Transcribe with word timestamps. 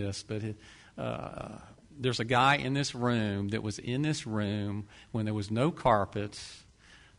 this, 0.00 0.24
but 0.26 0.42
uh, 0.98 1.58
there's 1.98 2.20
a 2.20 2.24
guy 2.24 2.56
in 2.56 2.74
this 2.74 2.94
room 2.94 3.48
that 3.48 3.62
was 3.62 3.78
in 3.78 4.02
this 4.02 4.26
room 4.26 4.86
when 5.12 5.24
there 5.26 5.34
was 5.34 5.50
no 5.50 5.70
carpets. 5.70 6.64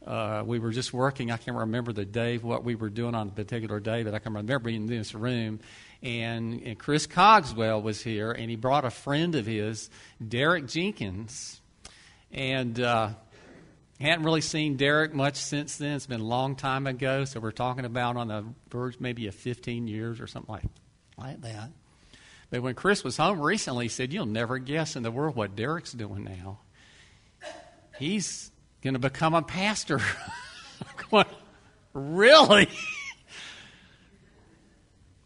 Uh, 0.06 0.44
we 0.46 0.58
were 0.58 0.72
just 0.72 0.92
working. 0.92 1.30
I 1.30 1.38
can't 1.38 1.58
remember 1.58 1.94
the 1.94 2.06
day, 2.06 2.38
what 2.38 2.64
we 2.64 2.74
were 2.74 2.90
doing 2.90 3.14
on 3.14 3.28
a 3.28 3.32
particular 3.32 3.80
day, 3.80 4.04
but 4.04 4.16
I 4.16 4.20
can 4.20 4.34
remember 4.34 4.60
being 4.60 4.84
in 4.84 4.88
this 4.88 5.14
room. 5.14 5.60
And, 6.02 6.62
and 6.64 6.80
Chris 6.80 7.06
Cogswell 7.06 7.84
was 7.84 8.02
here, 8.02 8.32
and 8.32 8.50
he 8.50 8.56
brought 8.56 8.86
a 8.86 8.90
friend 8.90 9.36
of 9.36 9.46
his, 9.46 9.92
Derek 10.26 10.68
Jenkins. 10.68 11.62
And 12.32 12.80
uh, 12.80 13.10
hadn't 14.02 14.24
really 14.24 14.42
seen 14.42 14.78
Derek 14.78 15.14
much 15.14 15.36
since 15.36 15.78
then. 15.78 15.96
It's 15.96 16.08
been 16.08 16.22
a 16.22 16.26
long 16.26 16.56
time 16.56 16.88
ago, 16.88 17.26
so 17.26 17.40
we're 17.40 17.52
talking 17.52 17.86
about 17.86 18.18
on 18.18 18.30
the 18.30 18.46
verge 18.70 19.00
maybe 19.00 19.28
of 19.28 19.36
15 19.36 19.88
years 19.88 20.20
or 20.20 20.28
something 20.28 20.52
like, 20.52 20.66
like 21.18 21.42
that. 21.42 21.70
But 22.52 22.62
when 22.62 22.76
Chris 22.76 23.04
was 23.04 23.18
home 23.18 23.40
recently, 23.40 23.86
he 23.86 23.90
said, 23.90 24.14
You'll 24.14 24.26
never 24.26 24.60
guess 24.60 24.96
in 24.96 25.04
the 25.04 25.10
world 25.10 25.36
what 25.36 25.56
Derek's 25.56 25.94
doing 25.94 26.26
now. 26.26 26.60
He's 27.98 28.52
going 28.84 28.94
to 28.94 29.00
become 29.00 29.34
a 29.34 29.42
pastor. 29.42 30.00
really? 31.94 32.68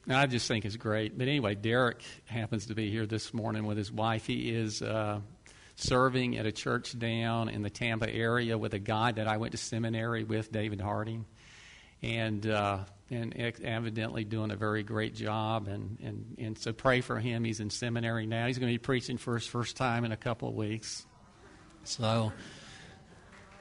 I 0.08 0.28
just 0.28 0.48
think 0.48 0.66
it's 0.66 0.76
great. 0.76 1.18
But 1.18 1.28
anyway, 1.28 1.56
Derek 1.56 2.04
happens 2.26 2.68
to 2.68 2.76
be 2.76 2.92
here 2.92 3.08
this 3.08 3.34
morning 3.34 3.66
with 3.66 3.78
his 3.78 3.92
wife. 3.92 4.28
He 4.28 4.54
is 4.54 4.84
uh, 4.84 5.20
serving 5.76 6.38
at 6.38 6.46
a 6.46 6.52
church 6.52 6.98
down 6.98 7.50
in 7.50 7.64
the 7.64 7.72
Tampa 7.72 8.08
area 8.08 8.56
with 8.56 8.76
a 8.76 8.80
guy 8.80 9.14
that 9.14 9.28
I 9.28 9.38
went 9.38 9.54
to 9.54 9.58
seminary 9.58 10.24
with, 10.24 10.52
David 10.52 10.80
Harding. 10.80 11.26
And 12.06 12.46
uh, 12.46 12.80
and 13.12 13.36
evidently 13.64 14.24
doing 14.24 14.52
a 14.52 14.56
very 14.56 14.84
great 14.84 15.14
job. 15.14 15.68
And, 15.68 15.98
and, 16.04 16.36
and 16.40 16.58
so 16.58 16.74
pray 16.74 17.02
for 17.02 17.20
him. 17.20 17.44
He's 17.44 17.60
in 17.60 17.70
seminary 17.70 18.26
now. 18.26 18.48
He's 18.48 18.58
going 18.58 18.72
to 18.72 18.74
be 18.74 18.84
preaching 18.84 19.18
for 19.18 19.36
his 19.36 19.46
first 19.46 19.78
time 19.78 20.06
in 20.06 20.12
a 20.12 20.18
couple 20.18 20.50
of 20.50 20.56
weeks. 20.56 21.06
So, 21.84 22.34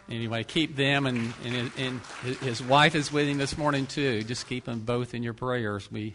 anyway, 0.08 0.44
keep 0.44 0.76
them, 0.76 1.04
and, 1.04 1.34
and, 1.44 1.70
and 1.76 2.00
his 2.40 2.62
wife 2.62 2.94
is 2.94 3.12
with 3.12 3.28
him 3.28 3.36
this 3.36 3.58
morning 3.58 3.86
too. 3.86 4.22
Just 4.22 4.48
keep 4.48 4.64
them 4.64 4.80
both 4.80 5.12
in 5.12 5.22
your 5.22 5.34
prayers. 5.34 5.90
We, 5.92 6.14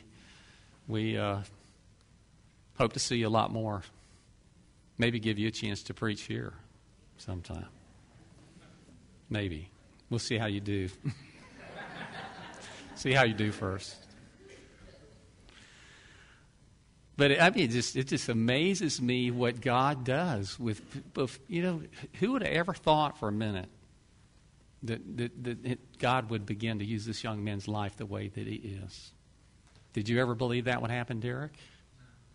we 0.88 1.18
uh, 1.18 1.42
hope 2.80 2.94
to 2.94 3.00
see 3.00 3.18
you 3.18 3.28
a 3.28 3.30
lot 3.30 3.52
more. 3.52 3.84
Maybe 4.98 5.20
give 5.20 5.38
you 5.38 5.50
a 5.50 5.52
chance 5.52 5.84
to 5.84 5.94
preach 5.94 6.23
here 6.23 6.53
sometime. 7.18 7.68
Maybe. 9.30 9.70
We'll 10.09 10.18
see 10.18 10.40
how 10.40 10.48
you 10.48 10.62
do. 10.62 10.90
See 13.00 13.14
how 13.14 13.23
you 13.23 13.33
do 13.33 13.53
first. 13.53 13.95
But 17.16 17.39
I 17.39 17.50
mean, 17.50 17.64
it 17.64 17.72
just 17.72 17.95
it 17.95 18.08
just 18.08 18.28
amazes 18.28 19.02
me 19.02 19.31
what 19.31 19.61
God 19.61 20.03
does 20.03 20.59
with, 20.59 20.81
you 21.47 21.61
know, 21.61 21.81
who 22.16 22.33
would 22.33 22.44
have 22.44 22.52
ever 22.52 22.73
thought 22.73 23.17
for 23.17 23.30
a 23.30 23.31
minute 23.31 23.69
that, 24.83 25.00
that, 25.16 25.64
that 25.64 25.97
God 25.97 26.30
would 26.30 26.45
begin 26.45 26.80
to 26.80 26.86
use 26.86 27.06
this 27.06 27.23
young 27.23 27.41
man's 27.41 27.69
life 27.69 27.95
the 27.95 28.06
way 28.06 28.28
that 28.28 28.45
he 28.45 28.56
is? 28.86 29.13
Did 29.94 30.09
you 30.09 30.19
ever 30.19 30.36
believe 30.36 30.66
that 30.66 30.81
would 30.81 30.91
happen, 30.91 31.22
Derek? 31.22 31.53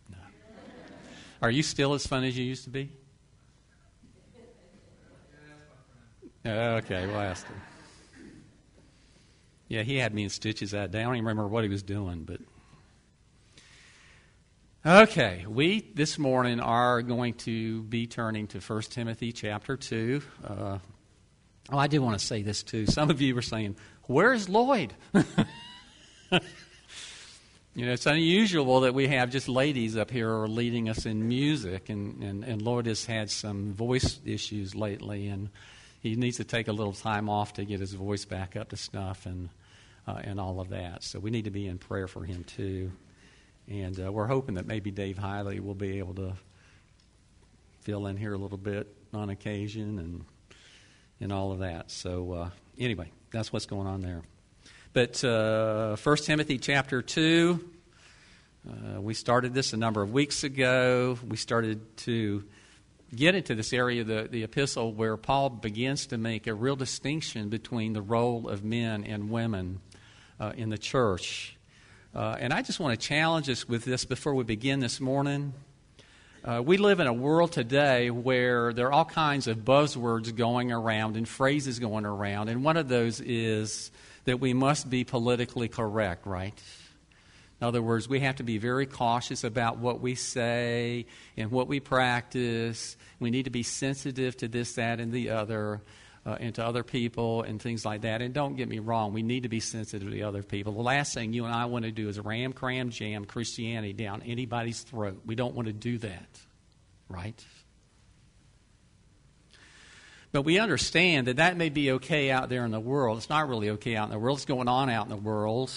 No. 0.09 0.17
Are 1.43 1.51
you 1.51 1.63
still 1.63 1.93
as 1.93 2.07
fun 2.07 2.25
as 2.25 2.39
you 2.39 2.45
used 2.45 2.65
to 2.65 2.71
be? 2.71 2.91
Okay, 6.47 7.07
we'll 7.07 7.21
ask 7.21 7.47
him. 7.47 7.61
Yeah, 9.69 9.83
he 9.83 9.97
had 9.97 10.15
me 10.15 10.25
in 10.25 10.31
stitches 10.31 10.73
that 10.73 10.91
day. 10.91 11.01
I 11.01 11.03
don't 11.05 11.17
even 11.17 11.25
remember 11.25 11.49
what 11.49 11.65
he 11.65 11.71
was 11.71 11.83
doing, 11.83 12.25
but. 12.25 12.41
Okay, 14.87 15.47
we 15.49 15.81
this 15.95 16.19
morning 16.19 16.61
are 16.61 17.01
going 17.01 17.35
to 17.35 17.83
be 17.85 18.07
turning 18.07 18.47
to 18.49 18.61
1 18.61 18.83
Timothy 18.83 19.33
chapter 19.33 19.79
2. 19.79 20.23
Uh, 20.47 20.79
oh, 21.73 21.79
I 21.79 21.87
do 21.87 22.03
want 22.03 22.19
to 22.19 22.25
say 22.25 22.43
this 22.43 22.63
too. 22.63 22.85
Some 22.87 23.09
of 23.09 23.23
you 23.23 23.35
were 23.35 23.43
saying, 23.43 23.77
Where's 24.03 24.49
Lloyd? 24.49 24.93
You 27.77 27.87
know, 27.87 27.93
it's 27.93 28.07
unusual 28.07 28.83
that 28.83 28.95
we 28.95 29.09
have 29.09 29.31
just 29.31 29.49
ladies 29.49 29.97
up 29.97 30.09
here 30.09 30.31
are 30.31 30.47
leading 30.47 30.89
us 30.89 31.07
in 31.07 31.27
music, 31.27 31.89
and, 31.89 32.23
and, 32.23 32.45
and 32.45 32.63
Lloyd 32.63 32.87
has 32.87 33.05
had 33.05 33.33
some 33.33 33.73
voice 33.73 34.21
issues 34.25 34.77
lately, 34.77 35.27
and 35.27 35.49
he 36.05 36.17
needs 36.17 36.37
to 36.37 36.45
take 36.45 36.69
a 36.69 36.73
little 36.73 36.93
time 36.93 37.31
off 37.31 37.55
to 37.55 37.65
get 37.65 37.81
his 37.81 37.95
voice 37.95 38.27
back 38.27 38.57
up 38.57 38.69
to 38.69 38.77
snuff 38.77 39.25
and 39.25 39.49
uh, 40.07 40.21
and 40.23 40.39
all 40.39 40.61
of 40.61 40.69
that. 40.69 41.03
So 41.03 41.19
we 41.19 41.31
need 41.31 41.47
to 41.47 41.51
be 41.51 41.67
in 41.67 41.79
prayer 41.79 42.07
for 42.07 42.25
him 42.25 42.45
too. 42.45 42.93
And 43.69 43.99
uh, 43.99 44.13
we're 44.13 44.27
hoping 44.27 44.57
that 44.57 44.67
maybe 44.67 44.91
Dave 44.91 45.17
Hiley 45.17 45.61
will 45.61 45.75
be 45.75 45.99
able 45.99 46.15
to 46.17 46.35
fill 47.81 48.07
in 48.07 48.19
here 48.19 48.35
a 48.35 48.37
little 48.37 48.59
bit 48.59 48.95
on 49.15 49.31
occasion 49.31 49.99
and 49.99 50.25
and 51.21 51.33
all 51.33 51.53
of 51.53 51.61
that. 51.61 51.91
So 51.91 52.33
uh, 52.33 52.51
anyway, 52.79 53.11
that's 53.33 53.51
what's 53.51 53.67
going 53.67 53.87
on 53.87 54.03
there. 54.03 54.21
But 54.93 55.25
uh, 55.25 55.97
1 55.97 56.17
Timothy 56.19 56.59
chapter 56.59 57.01
2, 57.01 57.71
uh, 58.69 59.01
we 59.01 59.15
started 59.15 59.55
this 59.55 59.73
a 59.73 59.79
number 59.79 60.03
of 60.03 60.13
weeks 60.13 60.45
ago. 60.45 61.19
We 61.27 61.39
started 61.39 61.97
to 61.99 62.45
get 63.15 63.35
into 63.35 63.55
this 63.55 63.73
area 63.73 64.03
of 64.03 64.07
the, 64.07 64.29
the 64.31 64.43
epistle 64.43 64.93
where 64.93 65.17
Paul 65.17 65.51
begins 65.51 66.07
to 66.07 66.19
make 66.19 66.47
a 66.47 66.55
real 66.55 66.77
distinction 66.77 67.49
between 67.49 67.93
the 67.93 68.03
role 68.03 68.49
of 68.49 68.65
men 68.65 69.05
and 69.05 69.31
women 69.31 69.81
uh, 70.41 70.53
in 70.57 70.71
the 70.71 70.79
church. 70.79 71.57
Uh, 72.15 72.37
and 72.39 72.53
I 72.53 72.63
just 72.63 72.79
want 72.79 72.99
to 72.99 73.07
challenge 73.07 73.49
us 73.51 73.69
with 73.69 73.85
this 73.85 74.05
before 74.05 74.35
we 74.35 74.45
begin 74.45 74.81
this 74.81 75.01
morning. 75.01 75.53
Uh, 76.45 76.63
we 76.63 76.77
live 76.77 77.01
in 77.01 77.07
a 77.07 77.13
world 77.13 77.53
today 77.53 78.11
where 78.11 78.73
there 78.73 78.89
are 78.89 78.93
all 78.93 79.05
kinds 79.05 79.47
of 79.47 79.59
buzzwords 79.59 80.35
going 80.35 80.71
around 80.73 81.17
and 81.17 81.27
phrases 81.27 81.79
going 81.79 82.05
around, 82.05 82.51
and 82.51 82.63
one 82.63 82.77
of 82.77 82.87
those 82.87 83.21
is 83.21 83.91
that 84.27 84.41
we 84.41 84.53
must 84.53 84.91
be 84.91 85.05
politically 85.05 85.69
correct, 85.69 86.27
right? 86.27 86.63
In 87.65 87.69
other 87.69 87.81
words, 87.81 88.07
we 88.11 88.21
have 88.21 88.37
to 88.37 88.43
be 88.43 88.59
very 88.59 88.85
cautious 88.85 89.43
about 89.43 89.79
what 89.79 90.03
we 90.03 90.17
say 90.17 91.07
and 91.35 91.51
what 91.51 91.67
we 91.67 91.81
practice. 91.81 92.95
We 93.21 93.31
need 93.31 93.45
to 93.45 93.51
be 93.51 93.63
sensitive 93.63 94.37
to 94.37 94.49
this, 94.49 94.75
that, 94.75 95.01
and 95.01 95.11
the 95.11 95.31
other 95.31 95.81
uh, 96.27 96.37
and 96.39 96.55
to 96.57 96.67
other 96.67 96.83
people 96.83 97.41
and 97.41 97.63
things 97.63 97.87
like 97.87 98.03
that. 98.03 98.21
And 98.21 98.35
don't 98.35 98.57
get 98.57 98.69
me 98.69 98.81
wrong, 98.81 99.15
we 99.15 99.23
need 99.23 99.45
to 99.45 99.49
be 99.49 99.61
sensitive 99.61 100.11
to 100.11 100.21
other 100.21 100.43
people. 100.43 100.75
The 100.75 100.83
last 100.83 101.15
thing 101.15 101.33
you 101.33 101.47
and 101.47 101.55
I 101.55 101.65
want 101.65 101.87
to 101.87 101.91
do 101.91 102.07
is 102.07 102.21
ram, 102.21 102.53
cram, 102.53 102.91
jam 102.91 103.25
Christianity 103.25 103.95
down 103.95 104.21
anybody's 104.27 104.83
throat. 104.83 105.23
We 105.25 105.35
don't 105.35 105.55
want 105.55 105.67
to 105.67 105.73
do 105.73 105.97
that, 105.97 106.39
right? 107.09 107.43
But 110.33 110.43
we 110.43 110.59
understand 110.59 111.29
that 111.29 111.37
that 111.37 111.57
may 111.57 111.71
be 111.71 111.93
okay 111.93 112.31
out 112.31 112.51
there 112.51 112.67
in 112.67 112.73
the 112.73 112.79
world. 112.79 113.17
It's 113.17 113.31
not 113.31 113.49
really 113.49 113.71
okay 113.71 113.97
out 113.97 114.05
in 114.05 114.11
the 114.11 114.19
world. 114.19 114.37
It's 114.37 114.45
going 114.45 114.69
on 114.69 114.91
out 114.91 115.07
in 115.07 115.11
the 115.11 115.17
world. 115.17 115.73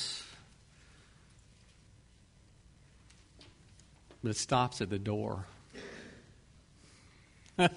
But 4.24 4.32
it 4.32 4.38
stops 4.38 4.82
at 4.82 4.90
the 4.90 5.00
door. 5.00 5.46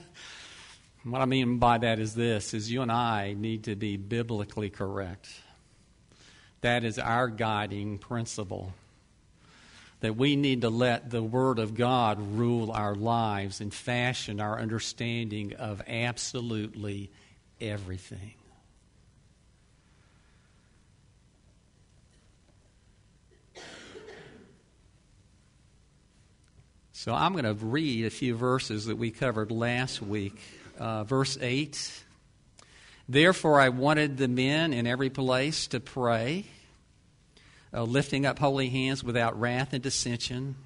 What 1.03 1.23
I 1.23 1.25
mean 1.25 1.57
by 1.59 1.79
that 1.79 1.99
is 1.99 2.15
this 2.15 2.53
is 2.53 2.71
you 2.71 2.83
and 2.83 2.93
I 2.93 3.35
need 3.37 3.65
to 3.65 3.75
be 3.75 3.97
biblically 3.97 4.69
correct. 4.69 5.29
That 6.61 6.85
is 6.85 6.99
our 6.99 7.29
guiding 7.29 7.99
principle. 7.99 8.75
That 10.01 10.17
we 10.17 10.37
need 10.37 10.61
to 10.63 10.71
let 10.71 11.11
the 11.11 11.23
Word 11.23 11.59
of 11.59 11.75
God 11.75 12.21
rule 12.37 12.71
our 12.71 12.95
lives 12.95 13.61
and 13.63 13.73
fashion 13.73 14.41
our 14.41 14.59
understanding 14.59 15.55
of 15.55 15.83
absolutely 15.87 17.11
everything. 17.61 18.35
So 27.01 27.15
I'm 27.15 27.33
going 27.33 27.47
to 27.47 27.55
read 27.55 28.05
a 28.05 28.11
few 28.11 28.35
verses 28.35 28.85
that 28.85 28.99
we 28.99 29.11
covered 29.11 29.51
last 29.51 30.03
week 30.03 30.39
uh, 30.79 31.05
verse 31.05 31.39
8 31.41 32.05
Therefore, 33.09 33.59
I 33.59 33.71
wanted 33.71 34.19
the 34.19 34.29
men 34.29 34.75
in 34.75 34.87
every 34.87 35.09
place 35.09 35.67
to 35.69 35.81
pray, 35.81 36.45
uh, 37.73 37.85
lifting 37.85 38.27
up 38.27 38.39
holy 38.39 38.69
hands 38.69 39.03
without 39.03 39.41
wrath 39.41 39.73
and 39.73 39.83
dissension. 39.83 40.57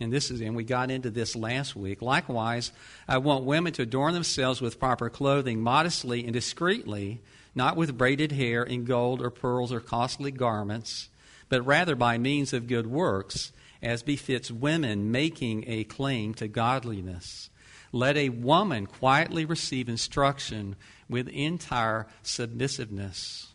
And 0.00 0.12
this 0.12 0.32
is, 0.32 0.40
and 0.40 0.56
we 0.56 0.64
got 0.64 0.90
into 0.90 1.10
this 1.10 1.36
last 1.36 1.76
week. 1.76 2.02
Likewise, 2.02 2.72
I 3.06 3.18
want 3.18 3.44
women 3.44 3.72
to 3.74 3.82
adorn 3.82 4.14
themselves 4.14 4.60
with 4.60 4.80
proper 4.80 5.08
clothing, 5.10 5.60
modestly 5.60 6.24
and 6.24 6.32
discreetly, 6.32 7.20
not 7.54 7.76
with 7.76 7.96
braided 7.96 8.32
hair 8.32 8.64
in 8.64 8.84
gold 8.84 9.22
or 9.22 9.30
pearls 9.30 9.72
or 9.72 9.78
costly 9.78 10.32
garments, 10.32 11.08
but 11.48 11.64
rather 11.64 11.94
by 11.94 12.18
means 12.18 12.52
of 12.52 12.66
good 12.66 12.88
works, 12.88 13.52
as 13.82 14.02
befits 14.02 14.50
women 14.50 15.10
making 15.10 15.64
a 15.66 15.84
claim 15.84 16.34
to 16.34 16.48
godliness. 16.48 17.50
Let 17.92 18.16
a 18.16 18.28
woman 18.28 18.86
quietly 18.86 19.44
receive 19.44 19.88
instruction 19.88 20.76
with 21.08 21.28
entire 21.28 22.06
submissiveness. 22.22 23.48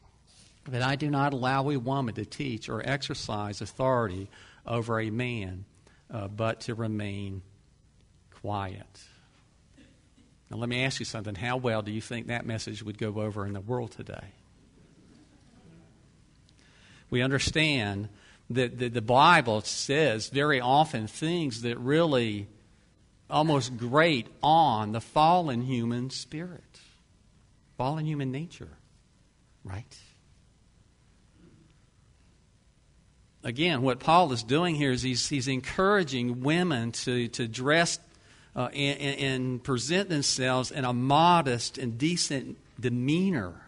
That 0.67 0.81
I 0.81 0.95
do 0.95 1.09
not 1.09 1.33
allow 1.33 1.69
a 1.69 1.77
woman 1.77 2.15
to 2.15 2.25
teach 2.25 2.69
or 2.69 2.81
exercise 2.83 3.61
authority 3.61 4.29
over 4.65 4.99
a 4.99 5.09
man, 5.09 5.65
uh, 6.11 6.27
but 6.27 6.61
to 6.61 6.75
remain 6.75 7.43
quiet. 8.41 9.03
Now, 10.49 10.57
let 10.57 10.69
me 10.69 10.83
ask 10.83 10.99
you 10.99 11.05
something. 11.05 11.35
How 11.35 11.57
well 11.57 11.81
do 11.81 11.91
you 11.91 12.01
think 12.01 12.27
that 12.27 12.45
message 12.45 12.83
would 12.83 12.97
go 12.97 13.21
over 13.21 13.45
in 13.45 13.53
the 13.53 13.61
world 13.61 13.91
today? 13.91 14.33
We 17.09 17.21
understand 17.21 18.09
that 18.49 18.77
the, 18.77 18.89
the 18.89 19.01
Bible 19.01 19.61
says 19.61 20.29
very 20.29 20.61
often 20.61 21.07
things 21.07 21.63
that 21.63 21.77
really 21.79 22.47
almost 23.29 23.75
grate 23.77 24.27
on 24.43 24.91
the 24.91 25.01
fallen 25.01 25.61
human 25.61 26.09
spirit, 26.09 26.79
fallen 27.77 28.05
human 28.05 28.31
nature, 28.31 28.77
right? 29.63 29.97
Again, 33.43 33.81
what 33.81 33.99
Paul 33.99 34.31
is 34.31 34.43
doing 34.43 34.75
here 34.75 34.91
is 34.91 35.01
he's, 35.01 35.27
he's 35.27 35.47
encouraging 35.47 36.41
women 36.41 36.91
to, 36.93 37.27
to 37.29 37.47
dress 37.47 37.99
uh, 38.55 38.69
and, 38.73 39.19
and 39.19 39.63
present 39.63 40.09
themselves 40.09 40.71
in 40.71 40.85
a 40.85 40.93
modest 40.93 41.77
and 41.77 41.97
decent 41.97 42.57
demeanor 42.79 43.64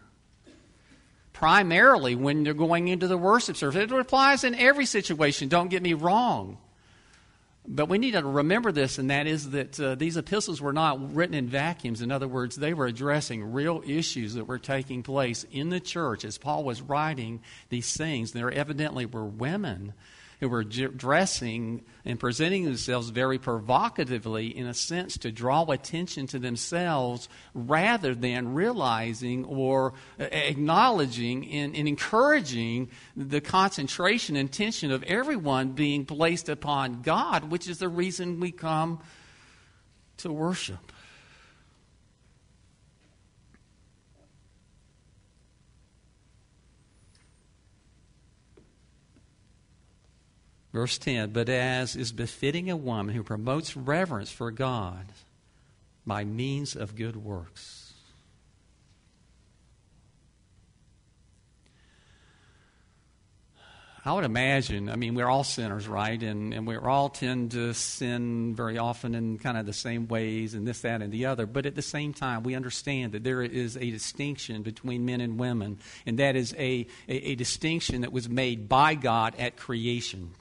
primarily 1.38 2.16
when 2.16 2.44
they're 2.44 2.56
going 2.56 2.88
into 2.88 3.08
the 3.08 3.18
worship 3.18 3.56
service. 3.56 3.80
It 3.80 3.92
applies 3.92 4.44
in 4.44 4.56
every 4.56 4.88
situation, 4.88 5.50
don't 5.50 5.70
get 5.70 5.84
me 5.84 5.94
wrong. 5.94 6.58
But 7.68 7.90
we 7.90 8.00
need 8.00 8.14
to 8.14 8.26
remember 8.26 8.72
this, 8.72 8.98
and 8.98 9.12
that 9.12 9.28
is 9.28 9.52
that 9.52 9.80
uh, 9.80 9.94
these 9.94 10.18
epistles 10.18 10.62
were 10.62 10.74
not 10.74 11.14
written 11.14 11.36
in 11.36 11.48
vacuums. 11.48 12.02
In 12.02 12.12
other 12.12 12.28
words, 12.28 12.56
they 12.56 12.74
were 12.74 12.88
addressing 12.88 13.52
real 13.54 13.84
issues 13.86 14.34
that 14.34 14.46
were 14.46 14.58
taking 14.58 15.04
place 15.04 15.46
in 15.52 15.70
the 15.70 15.80
church 15.80 16.26
as 16.26 16.40
Paul 16.40 16.64
was 16.64 16.82
writing 16.82 17.42
these 17.70 17.96
things. 17.96 18.32
There 18.32 18.50
evidently 18.50 19.06
were 19.06 19.26
women 19.26 19.94
who 20.40 20.50
were 20.50 20.64
dressing 20.64 21.84
and 22.06 22.20
presenting 22.20 22.66
themselves 22.66 23.10
very 23.10 23.40
provocatively, 23.40 24.56
in 24.56 24.68
a 24.68 24.74
sense, 24.74 25.18
to 25.18 25.32
draw 25.32 25.64
attention 25.72 26.28
to 26.28 26.40
themselves 26.40 27.28
rather 27.54 28.14
than 28.14 28.54
realizing 28.54 29.46
or 29.46 29.94
uh, 30.20 30.24
acknowledging 30.26 31.50
and, 31.52 31.76
and 31.76 31.88
encouraging 31.88 32.90
the 33.16 33.42
concentration 33.42 34.36
and 34.36 34.52
tension 34.52 34.92
of 34.92 35.04
everyone 35.04 35.72
being 35.72 36.06
placed 36.06 36.50
upon 36.50 37.02
God, 37.02 37.50
which 37.50 37.68
is 37.68 37.80
the 37.80 37.90
reason 37.90 38.40
we 38.40 38.52
come 38.52 39.00
to 40.18 40.32
worship. 40.32 40.92
Verse 50.74 50.98
10 50.98 51.32
But 51.32 51.50
as 51.50 51.96
is 51.96 52.12
befitting 52.12 52.70
a 52.70 52.78
woman 52.78 53.16
who 53.16 53.24
promotes 53.24 53.76
reverence 53.76 54.32
for 54.32 54.52
God 54.52 55.06
by 56.06 56.24
means 56.24 56.76
of 56.76 56.96
good 56.96 57.18
works. 57.18 57.88
I 64.08 64.14
would 64.14 64.24
imagine, 64.24 64.90
I 64.90 64.96
mean, 64.96 65.16
we're 65.16 65.28
all 65.28 65.44
sinners, 65.44 65.86
right? 65.86 66.24
And, 66.24 66.54
and 66.54 66.66
we 66.66 66.78
all 66.78 67.10
tend 67.10 67.52
to 67.52 67.74
sin 67.74 68.56
very 68.56 68.78
often 68.78 69.14
in 69.14 69.38
kind 69.38 69.58
of 69.58 69.66
the 69.66 69.74
same 69.74 70.08
ways 70.08 70.54
and 70.54 70.66
this, 70.66 70.80
that, 70.80 71.02
and 71.02 71.12
the 71.12 71.26
other. 71.26 71.46
But 71.46 71.66
at 71.66 71.76
the 71.76 71.82
same 71.82 72.14
time, 72.14 72.44
we 72.44 72.56
understand 72.56 73.12
that 73.12 73.26
there 73.26 73.42
is 73.42 73.76
a 73.76 73.92
distinction 73.92 74.62
between 74.62 75.06
men 75.06 75.20
and 75.20 75.38
women, 75.38 75.80
and 76.06 76.20
that 76.20 76.38
is 76.38 76.54
a, 76.58 76.88
a, 77.10 77.32
a 77.32 77.36
distinction 77.36 78.00
that 78.02 78.14
was 78.14 78.30
made 78.30 78.70
by 78.70 78.96
God 78.96 79.36
at 79.38 79.58
creation. 79.58 80.32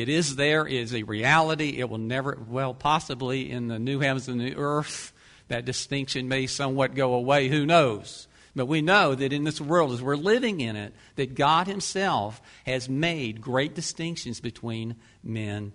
It 0.00 0.08
is 0.08 0.36
there, 0.36 0.66
it 0.66 0.74
is 0.74 0.94
a 0.94 1.02
reality. 1.02 1.78
It 1.78 1.88
will 1.88 1.98
never, 1.98 2.38
well, 2.48 2.74
possibly 2.74 3.50
in 3.50 3.68
the 3.68 3.78
new 3.78 4.00
heavens 4.00 4.28
and 4.28 4.40
the 4.40 4.50
new 4.50 4.56
earth, 4.56 5.12
that 5.48 5.64
distinction 5.64 6.28
may 6.28 6.46
somewhat 6.46 6.94
go 6.94 7.14
away. 7.14 7.48
Who 7.48 7.66
knows? 7.66 8.28
But 8.54 8.66
we 8.66 8.82
know 8.82 9.14
that 9.14 9.32
in 9.32 9.44
this 9.44 9.60
world, 9.60 9.92
as 9.92 10.02
we're 10.02 10.16
living 10.16 10.60
in 10.60 10.76
it, 10.76 10.92
that 11.16 11.34
God 11.34 11.66
Himself 11.66 12.40
has 12.66 12.88
made 12.88 13.40
great 13.40 13.74
distinctions 13.74 14.40
between 14.40 14.96
men 15.22 15.72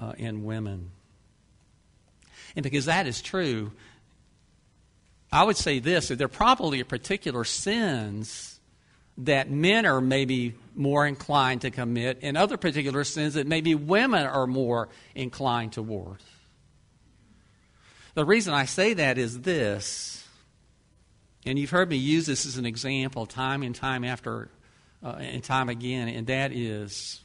uh, 0.00 0.12
and 0.18 0.44
women. 0.44 0.90
And 2.56 2.62
because 2.62 2.86
that 2.86 3.06
is 3.06 3.20
true, 3.20 3.72
I 5.32 5.44
would 5.44 5.56
say 5.56 5.78
this 5.78 6.08
that 6.08 6.18
there 6.18 6.28
probably 6.28 6.80
are 6.80 6.84
particular 6.84 7.44
sins 7.44 8.58
that 9.18 9.50
men 9.50 9.86
are 9.86 10.00
maybe 10.00 10.54
more 10.80 11.06
inclined 11.06 11.60
to 11.60 11.70
commit 11.70 12.18
and 12.22 12.36
other 12.36 12.56
particular 12.56 13.04
sins 13.04 13.34
that 13.34 13.46
maybe 13.46 13.74
women 13.74 14.26
are 14.26 14.46
more 14.46 14.88
inclined 15.14 15.72
toward. 15.72 16.18
The 18.14 18.24
reason 18.24 18.54
I 18.54 18.64
say 18.64 18.94
that 18.94 19.18
is 19.18 19.42
this, 19.42 20.26
and 21.46 21.58
you've 21.58 21.70
heard 21.70 21.88
me 21.88 21.96
use 21.96 22.26
this 22.26 22.46
as 22.46 22.56
an 22.56 22.66
example 22.66 23.26
time 23.26 23.62
and 23.62 23.74
time 23.74 24.04
after 24.04 24.50
uh, 25.02 25.16
and 25.18 25.44
time 25.44 25.68
again, 25.68 26.08
and 26.08 26.26
that 26.26 26.52
is 26.52 27.20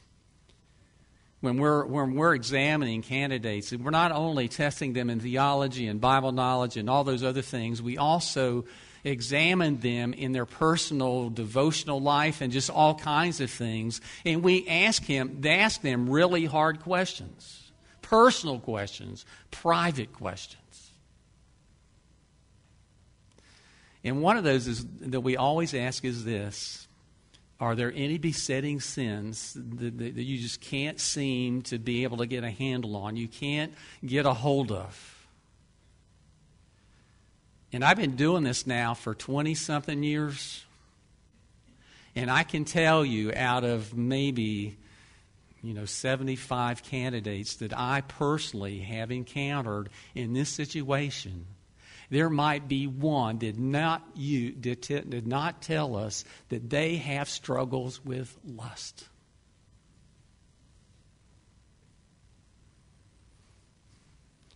when 1.40 1.58
we're, 1.58 1.84
when 1.84 2.14
we're 2.14 2.34
examining 2.34 3.02
candidates, 3.02 3.72
we're 3.72 3.90
not 3.90 4.12
only 4.12 4.48
testing 4.48 4.92
them 4.92 5.10
in 5.10 5.20
theology 5.20 5.86
and 5.86 6.00
Bible 6.00 6.32
knowledge 6.32 6.76
and 6.76 6.88
all 6.88 7.04
those 7.04 7.22
other 7.22 7.42
things, 7.42 7.82
we 7.82 7.98
also 7.98 8.64
examine 9.06 9.78
them 9.78 10.12
in 10.12 10.32
their 10.32 10.44
personal 10.44 11.30
devotional 11.30 12.00
life 12.00 12.40
and 12.40 12.52
just 12.52 12.68
all 12.68 12.94
kinds 12.96 13.40
of 13.40 13.50
things. 13.50 14.00
And 14.24 14.42
we 14.42 14.66
ask 14.68 15.02
him, 15.02 15.40
ask 15.46 15.80
them 15.80 16.10
really 16.10 16.44
hard 16.44 16.80
questions, 16.80 17.70
personal 18.02 18.58
questions, 18.58 19.24
private 19.50 20.12
questions. 20.12 20.90
And 24.02 24.22
one 24.22 24.36
of 24.36 24.44
those 24.44 24.66
is 24.66 24.84
that 25.00 25.20
we 25.20 25.36
always 25.36 25.72
ask 25.72 26.04
is 26.04 26.24
this 26.24 26.88
Are 27.60 27.76
there 27.76 27.92
any 27.94 28.18
besetting 28.18 28.80
sins 28.80 29.54
that, 29.54 29.98
that, 29.98 30.14
that 30.16 30.22
you 30.22 30.38
just 30.38 30.60
can't 30.60 30.98
seem 30.98 31.62
to 31.62 31.78
be 31.78 32.02
able 32.02 32.18
to 32.18 32.26
get 32.26 32.42
a 32.42 32.50
handle 32.50 32.96
on? 32.96 33.16
You 33.16 33.28
can't 33.28 33.72
get 34.04 34.26
a 34.26 34.34
hold 34.34 34.72
of? 34.72 35.15
And 37.76 37.84
I've 37.84 37.98
been 37.98 38.16
doing 38.16 38.42
this 38.42 38.66
now 38.66 38.94
for 38.94 39.14
20 39.14 39.54
something 39.54 40.02
years. 40.02 40.64
And 42.14 42.30
I 42.30 42.42
can 42.42 42.64
tell 42.64 43.04
you 43.04 43.34
out 43.36 43.64
of 43.64 43.94
maybe, 43.94 44.78
you 45.62 45.74
know, 45.74 45.84
75 45.84 46.82
candidates 46.84 47.56
that 47.56 47.76
I 47.78 48.00
personally 48.00 48.78
have 48.78 49.10
encountered 49.10 49.90
in 50.14 50.32
this 50.32 50.48
situation, 50.48 51.44
there 52.08 52.30
might 52.30 52.66
be 52.66 52.86
one 52.86 53.36
did 53.36 53.58
not 53.58 54.02
you 54.14 54.52
did, 54.52 54.80
did 54.80 55.26
not 55.26 55.60
tell 55.60 55.96
us 55.96 56.24
that 56.48 56.70
they 56.70 56.96
have 56.96 57.28
struggles 57.28 58.02
with 58.02 58.38
lust. 58.42 59.06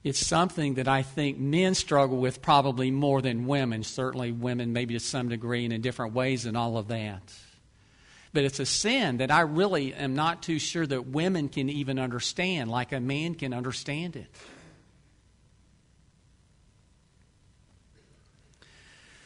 It's 0.03 0.25
something 0.25 0.75
that 0.75 0.89
I 0.89 1.03
think 1.03 1.39
men 1.39 1.75
struggle 1.75 2.17
with 2.17 2.41
probably 2.41 2.91
more 2.91 3.21
than 3.21 3.47
women. 3.47 3.83
Certainly, 3.83 4.33
women, 4.33 4.73
maybe 4.73 4.95
to 4.95 5.01
some 5.01 5.29
degree, 5.29 5.65
and 5.65 5.73
in 5.73 5.83
different 5.83 6.15
ways, 6.15 6.47
and 6.47 6.57
all 6.57 6.79
of 6.79 6.89
that. 6.89 7.23
But 8.33 8.45
it's 8.45 8.61
a 8.61 8.67
sin 8.67 9.19
that 9.19 9.31
I 9.31 9.41
really 9.41 9.93
am 9.93 10.15
not 10.15 10.43
too 10.43 10.59
sure 10.59 10.87
that 10.87 11.09
women 11.09 11.49
can 11.49 11.69
even 11.69 11.99
understand, 11.99 12.71
like 12.71 12.93
a 12.93 13.01
man 13.01 13.35
can 13.35 13.53
understand 13.53 14.17
it. 14.17 14.29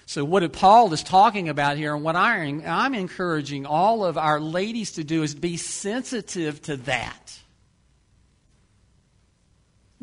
So, 0.07 0.25
what 0.25 0.51
Paul 0.53 0.93
is 0.93 1.03
talking 1.03 1.49
about 1.49 1.77
here, 1.77 1.95
and 1.95 2.03
what 2.03 2.17
I'm 2.17 2.95
encouraging 2.95 3.65
all 3.65 4.05
of 4.05 4.19
our 4.19 4.41
ladies 4.41 4.93
to 4.93 5.05
do, 5.05 5.23
is 5.23 5.35
be 5.35 5.57
sensitive 5.57 6.61
to 6.63 6.77
that. 6.79 7.39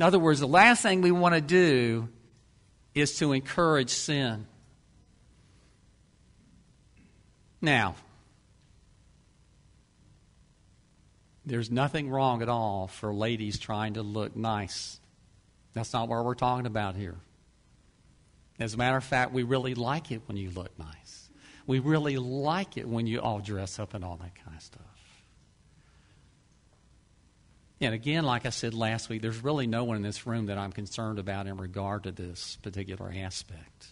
In 0.01 0.07
other 0.07 0.17
words, 0.17 0.39
the 0.39 0.47
last 0.47 0.81
thing 0.81 1.01
we 1.01 1.11
want 1.11 1.35
to 1.35 1.41
do 1.41 2.09
is 2.95 3.19
to 3.19 3.33
encourage 3.33 3.91
sin. 3.91 4.47
Now, 7.61 7.93
there's 11.45 11.69
nothing 11.69 12.09
wrong 12.09 12.41
at 12.41 12.49
all 12.49 12.87
for 12.87 13.13
ladies 13.13 13.59
trying 13.59 13.93
to 13.93 14.01
look 14.01 14.35
nice. 14.35 14.99
That's 15.73 15.93
not 15.93 16.09
what 16.09 16.25
we're 16.25 16.33
talking 16.33 16.65
about 16.65 16.95
here. 16.95 17.17
As 18.59 18.73
a 18.73 18.77
matter 18.77 18.97
of 18.97 19.03
fact, 19.03 19.33
we 19.33 19.43
really 19.43 19.75
like 19.75 20.09
it 20.11 20.23
when 20.25 20.35
you 20.35 20.49
look 20.49 20.71
nice. 20.79 21.29
We 21.67 21.77
really 21.77 22.17
like 22.17 22.75
it 22.75 22.89
when 22.89 23.05
you 23.05 23.19
all 23.19 23.37
dress 23.37 23.77
up 23.77 23.93
and 23.93 24.03
all 24.03 24.15
that 24.15 24.33
kind 24.33 24.57
of 24.57 24.63
stuff. 24.63 24.81
And 27.81 27.95
again, 27.95 28.23
like 28.25 28.45
I 28.45 28.51
said 28.51 28.75
last 28.75 29.09
week, 29.09 29.23
there's 29.23 29.43
really 29.43 29.65
no 29.65 29.83
one 29.83 29.97
in 29.97 30.03
this 30.03 30.27
room 30.27 30.45
that 30.45 30.57
I'm 30.59 30.71
concerned 30.71 31.17
about 31.17 31.47
in 31.47 31.57
regard 31.57 32.03
to 32.03 32.11
this 32.11 32.57
particular 32.61 33.11
aspect. 33.17 33.87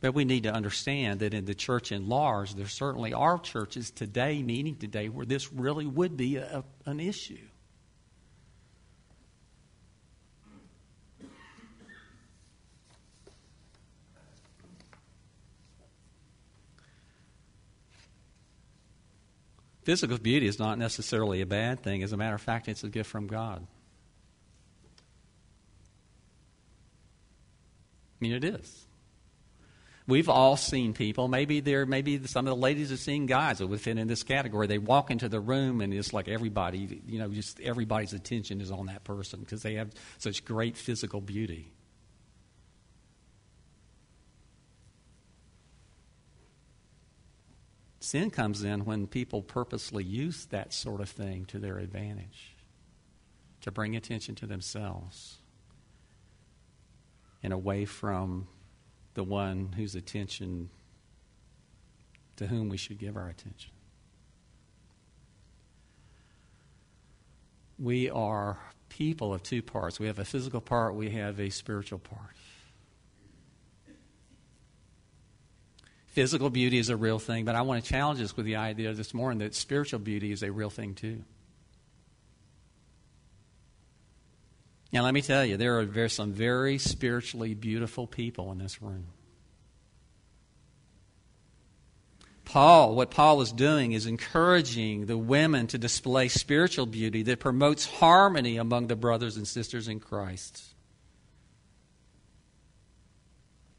But 0.00 0.14
we 0.14 0.24
need 0.24 0.44
to 0.44 0.52
understand 0.52 1.18
that 1.20 1.34
in 1.34 1.46
the 1.46 1.54
church 1.54 1.90
in 1.90 2.08
large, 2.08 2.54
there 2.54 2.68
certainly 2.68 3.12
are 3.12 3.38
churches 3.38 3.90
today, 3.90 4.40
meeting 4.40 4.76
today, 4.76 5.08
where 5.08 5.26
this 5.26 5.52
really 5.52 5.86
would 5.86 6.16
be 6.16 6.36
a, 6.36 6.62
an 6.84 7.00
issue. 7.00 7.48
Physical 19.86 20.18
beauty 20.18 20.48
is 20.48 20.58
not 20.58 20.78
necessarily 20.78 21.42
a 21.42 21.46
bad 21.46 21.78
thing. 21.78 22.02
As 22.02 22.12
a 22.12 22.16
matter 22.16 22.34
of 22.34 22.40
fact, 22.40 22.66
it's 22.66 22.82
a 22.82 22.88
gift 22.88 23.08
from 23.08 23.28
God. 23.28 23.64
I 28.10 28.18
mean, 28.18 28.32
it 28.32 28.42
is. 28.42 28.84
We've 30.08 30.28
all 30.28 30.56
seen 30.56 30.92
people. 30.92 31.28
Maybe 31.28 31.60
there, 31.60 31.86
maybe 31.86 32.26
some 32.26 32.48
of 32.48 32.50
the 32.50 32.60
ladies 32.60 32.90
have 32.90 32.98
seen 32.98 33.26
guys 33.26 33.58
that 33.58 33.68
would 33.68 33.80
fit 33.80 33.96
in 33.96 34.08
this 34.08 34.24
category. 34.24 34.66
They 34.66 34.78
walk 34.78 35.12
into 35.12 35.28
the 35.28 35.38
room 35.38 35.80
and 35.80 35.94
it's 35.94 36.12
like 36.12 36.26
everybody, 36.26 37.00
you 37.06 37.20
know, 37.20 37.28
just 37.28 37.60
everybody's 37.60 38.12
attention 38.12 38.60
is 38.60 38.72
on 38.72 38.86
that 38.86 39.04
person 39.04 39.38
because 39.38 39.62
they 39.62 39.74
have 39.74 39.92
such 40.18 40.44
great 40.44 40.76
physical 40.76 41.20
beauty. 41.20 41.70
Sin 48.06 48.30
comes 48.30 48.62
in 48.62 48.84
when 48.84 49.08
people 49.08 49.42
purposely 49.42 50.04
use 50.04 50.46
that 50.50 50.72
sort 50.72 51.00
of 51.00 51.08
thing 51.08 51.44
to 51.46 51.58
their 51.58 51.78
advantage, 51.78 52.54
to 53.62 53.72
bring 53.72 53.96
attention 53.96 54.36
to 54.36 54.46
themselves 54.46 55.38
and 57.42 57.52
away 57.52 57.84
from 57.84 58.46
the 59.14 59.24
one 59.24 59.72
whose 59.76 59.96
attention, 59.96 60.70
to 62.36 62.46
whom 62.46 62.68
we 62.68 62.76
should 62.76 63.00
give 63.00 63.16
our 63.16 63.28
attention. 63.28 63.72
We 67.76 68.08
are 68.08 68.56
people 68.88 69.34
of 69.34 69.42
two 69.42 69.62
parts. 69.62 69.98
We 69.98 70.06
have 70.06 70.20
a 70.20 70.24
physical 70.24 70.60
part, 70.60 70.94
we 70.94 71.10
have 71.10 71.40
a 71.40 71.50
spiritual 71.50 71.98
part. 71.98 72.36
Physical 76.16 76.48
beauty 76.48 76.78
is 76.78 76.88
a 76.88 76.96
real 76.96 77.18
thing, 77.18 77.44
but 77.44 77.54
I 77.54 77.60
want 77.60 77.84
to 77.84 77.90
challenge 77.90 78.22
us 78.22 78.34
with 78.34 78.46
the 78.46 78.56
idea 78.56 78.94
this 78.94 79.12
morning 79.12 79.40
that 79.40 79.54
spiritual 79.54 79.98
beauty 79.98 80.32
is 80.32 80.42
a 80.42 80.50
real 80.50 80.70
thing 80.70 80.94
too. 80.94 81.22
Now, 84.94 85.02
let 85.02 85.12
me 85.12 85.20
tell 85.20 85.44
you, 85.44 85.58
there 85.58 85.78
are 85.78 86.08
some 86.08 86.32
very 86.32 86.78
spiritually 86.78 87.52
beautiful 87.52 88.06
people 88.06 88.50
in 88.50 88.56
this 88.56 88.80
room. 88.80 89.08
Paul, 92.46 92.94
what 92.94 93.10
Paul 93.10 93.42
is 93.42 93.52
doing 93.52 93.92
is 93.92 94.06
encouraging 94.06 95.04
the 95.04 95.18
women 95.18 95.66
to 95.66 95.76
display 95.76 96.28
spiritual 96.28 96.86
beauty 96.86 97.24
that 97.24 97.40
promotes 97.40 97.84
harmony 97.84 98.56
among 98.56 98.86
the 98.86 98.96
brothers 98.96 99.36
and 99.36 99.46
sisters 99.46 99.86
in 99.86 100.00
Christ 100.00 100.64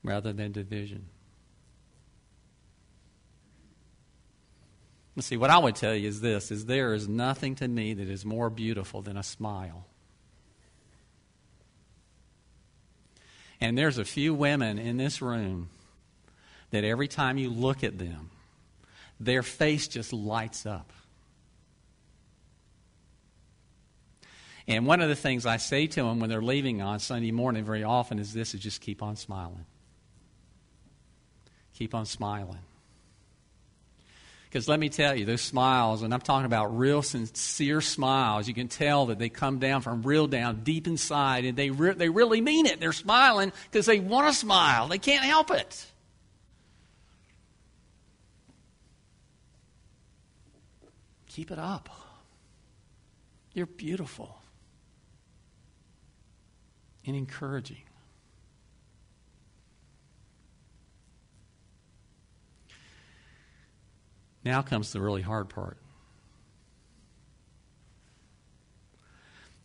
rather 0.04 0.34
than 0.34 0.52
division. 0.52 1.08
Let's 5.18 5.26
see, 5.26 5.38
what 5.38 5.50
I 5.50 5.58
would 5.58 5.76
tell 5.76 5.96
you 5.96 6.08
is 6.08 6.22
this 6.22 6.52
is 6.52 6.68
there 6.68 6.94
is 6.94 7.10
nothing 7.10 7.56
to 7.56 7.68
me 7.68 7.96
that 7.96 8.08
is 8.08 8.24
more 8.24 8.52
beautiful 8.52 9.02
than 9.02 9.18
a 9.18 9.24
smile. 9.24 9.88
And 13.60 13.76
there's 13.76 13.98
a 13.98 14.06
few 14.06 14.36
women 14.36 14.78
in 14.78 14.98
this 14.98 15.20
room 15.20 15.70
that 16.70 16.84
every 16.84 17.08
time 17.08 17.40
you 17.40 17.50
look 17.50 17.84
at 17.84 17.98
them, 17.98 18.30
their 19.20 19.42
face 19.42 19.88
just 19.88 20.14
lights 20.14 20.68
up. 20.68 20.94
And 24.68 24.86
one 24.86 25.02
of 25.02 25.10
the 25.10 25.16
things 25.16 25.48
I 25.48 25.58
say 25.58 25.88
to 25.88 26.04
them 26.04 26.20
when 26.20 26.30
they're 26.30 26.44
leaving 26.44 26.84
on 26.84 27.00
Sunday 27.00 27.32
morning 27.32 27.64
very 27.64 27.84
often 27.84 28.20
is 28.20 28.34
this 28.34 28.54
is 28.54 28.60
just 28.60 28.82
keep 28.82 29.02
on 29.02 29.16
smiling. 29.16 29.66
Keep 31.74 31.96
on 31.96 32.06
smiling. 32.06 32.60
Because 34.50 34.70
let 34.70 34.80
me 34.80 34.88
tell 34.88 35.14
you, 35.14 35.26
those 35.26 35.42
smiles, 35.42 36.04
and 36.04 36.14
I'm 36.14 36.22
talking 36.22 36.46
about 36.46 36.78
real 36.78 37.02
sincere 37.02 37.82
smiles, 37.82 38.48
you 38.48 38.54
can 38.54 38.70
tell 38.70 39.08
that 39.08 39.20
they 39.20 39.28
come 39.28 39.60
down 39.60 39.82
from 39.82 40.04
real 40.04 40.26
down 40.26 40.64
deep 40.64 40.88
inside, 40.88 41.44
and 41.44 41.58
they, 41.58 41.70
re- 41.70 41.94
they 41.94 42.08
really 42.08 42.40
mean 42.40 42.66
it. 42.66 42.80
They're 42.80 42.94
smiling 42.94 43.52
because 43.70 43.86
they 43.86 44.00
want 44.00 44.28
to 44.28 44.34
smile, 44.34 44.88
they 44.88 45.00
can't 45.00 45.26
help 45.26 45.52
it. 45.52 45.86
Keep 51.28 51.52
it 51.52 51.60
up. 51.60 51.90
You're 53.54 53.66
beautiful 53.66 54.42
and 57.06 57.16
encouraging. 57.16 57.87
Now 64.48 64.62
comes 64.62 64.94
the 64.94 65.02
really 65.02 65.22
hard 65.22 65.50
part. 65.50 65.78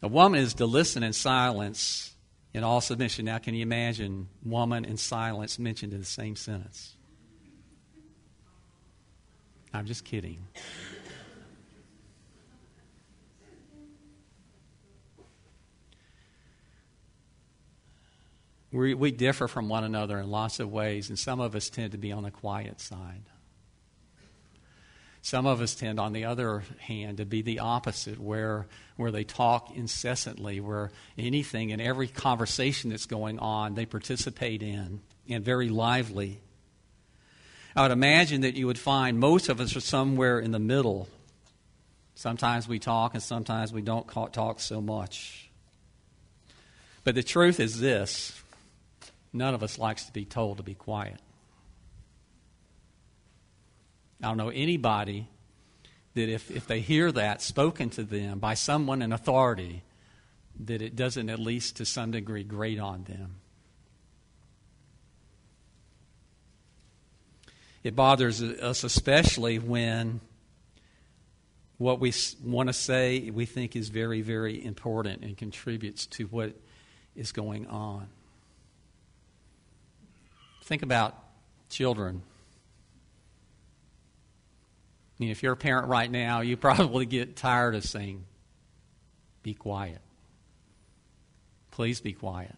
A 0.02 0.08
woman 0.08 0.40
is 0.40 0.54
to 0.54 0.66
listen 0.66 1.04
in 1.04 1.12
silence 1.12 2.16
in 2.52 2.64
all 2.64 2.80
submission. 2.80 3.26
Now, 3.26 3.38
can 3.38 3.54
you 3.54 3.62
imagine 3.62 4.28
woman 4.44 4.84
and 4.84 4.98
silence 4.98 5.56
mentioned 5.60 5.92
in 5.92 6.00
the 6.00 6.04
same 6.04 6.34
sentence? 6.34 6.96
I'm 9.72 9.86
just 9.86 10.04
kidding. 10.04 10.48
We, 18.72 18.94
we 18.94 19.12
differ 19.12 19.46
from 19.46 19.68
one 19.68 19.84
another 19.84 20.18
in 20.18 20.28
lots 20.28 20.58
of 20.58 20.72
ways, 20.72 21.08
and 21.08 21.16
some 21.16 21.38
of 21.38 21.54
us 21.54 21.70
tend 21.70 21.92
to 21.92 21.98
be 21.98 22.10
on 22.10 22.24
the 22.24 22.32
quiet 22.32 22.80
side. 22.80 23.22
Some 25.24 25.46
of 25.46 25.60
us 25.60 25.76
tend, 25.76 26.00
on 26.00 26.12
the 26.12 26.24
other 26.24 26.64
hand, 26.80 27.18
to 27.18 27.24
be 27.24 27.42
the 27.42 27.60
opposite, 27.60 28.18
where, 28.18 28.66
where 28.96 29.12
they 29.12 29.22
talk 29.22 29.70
incessantly, 29.74 30.58
where 30.58 30.90
anything 31.16 31.70
and 31.70 31.80
every 31.80 32.08
conversation 32.08 32.90
that's 32.90 33.06
going 33.06 33.38
on, 33.38 33.74
they 33.74 33.86
participate 33.86 34.64
in, 34.64 35.00
and 35.28 35.44
very 35.44 35.68
lively. 35.68 36.40
I 37.76 37.82
would 37.82 37.92
imagine 37.92 38.40
that 38.40 38.56
you 38.56 38.66
would 38.66 38.80
find 38.80 39.20
most 39.20 39.48
of 39.48 39.60
us 39.60 39.76
are 39.76 39.80
somewhere 39.80 40.40
in 40.40 40.50
the 40.50 40.58
middle. 40.58 41.08
Sometimes 42.16 42.66
we 42.66 42.80
talk, 42.80 43.14
and 43.14 43.22
sometimes 43.22 43.72
we 43.72 43.80
don't 43.80 44.08
talk 44.08 44.58
so 44.58 44.80
much. 44.80 45.50
But 47.04 47.14
the 47.14 47.22
truth 47.22 47.60
is 47.60 47.78
this 47.78 48.42
none 49.32 49.54
of 49.54 49.62
us 49.62 49.78
likes 49.78 50.04
to 50.06 50.12
be 50.12 50.24
told 50.24 50.56
to 50.56 50.64
be 50.64 50.74
quiet. 50.74 51.20
I 54.22 54.28
don't 54.28 54.36
know 54.36 54.50
anybody 54.50 55.26
that 56.14 56.28
if, 56.28 56.50
if 56.50 56.66
they 56.66 56.80
hear 56.80 57.10
that 57.10 57.42
spoken 57.42 57.90
to 57.90 58.04
them 58.04 58.38
by 58.38 58.54
someone 58.54 59.02
in 59.02 59.12
authority, 59.12 59.82
that 60.64 60.82
it 60.82 60.94
doesn't 60.94 61.28
at 61.28 61.38
least 61.38 61.76
to 61.76 61.84
some 61.84 62.10
degree 62.10 62.44
grate 62.44 62.78
on 62.78 63.04
them. 63.04 63.36
It 67.82 67.96
bothers 67.96 68.40
us 68.42 68.84
especially 68.84 69.58
when 69.58 70.20
what 71.78 71.98
we 71.98 72.12
want 72.44 72.68
to 72.68 72.72
say 72.72 73.30
we 73.30 73.44
think 73.44 73.74
is 73.74 73.88
very, 73.88 74.22
very 74.22 74.64
important 74.64 75.22
and 75.22 75.36
contributes 75.36 76.06
to 76.06 76.26
what 76.26 76.52
is 77.16 77.32
going 77.32 77.66
on. 77.66 78.06
Think 80.62 80.82
about 80.82 81.18
children 81.68 82.22
if 85.30 85.42
you're 85.42 85.52
a 85.52 85.56
parent 85.56 85.88
right 85.88 86.10
now, 86.10 86.40
you 86.40 86.56
probably 86.56 87.06
get 87.06 87.36
tired 87.36 87.74
of 87.74 87.84
saying, 87.84 88.24
be 89.42 89.54
quiet. 89.54 90.00
Please 91.70 92.00
be 92.00 92.12
quiet. 92.12 92.54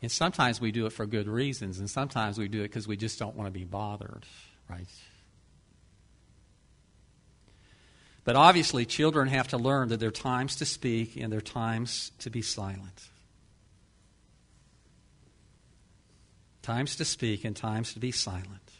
And 0.00 0.12
sometimes 0.12 0.60
we 0.60 0.70
do 0.70 0.86
it 0.86 0.92
for 0.92 1.06
good 1.06 1.26
reasons, 1.26 1.80
and 1.80 1.90
sometimes 1.90 2.38
we 2.38 2.46
do 2.48 2.60
it 2.60 2.68
because 2.68 2.86
we 2.86 2.96
just 2.96 3.18
don't 3.18 3.34
want 3.34 3.48
to 3.48 3.58
be 3.58 3.64
bothered, 3.64 4.24
right? 4.70 4.86
But 8.22 8.36
obviously, 8.36 8.84
children 8.84 9.28
have 9.28 9.48
to 9.48 9.56
learn 9.56 9.88
that 9.88 9.98
there 9.98 10.10
are 10.10 10.12
times 10.12 10.56
to 10.56 10.66
speak 10.66 11.16
and 11.16 11.32
there 11.32 11.38
are 11.38 11.40
times 11.40 12.12
to 12.20 12.30
be 12.30 12.42
silent. 12.42 13.08
Times 16.62 16.96
to 16.96 17.04
speak 17.04 17.44
and 17.44 17.56
times 17.56 17.92
to 17.94 18.00
be 18.00 18.10
silent. 18.10 18.72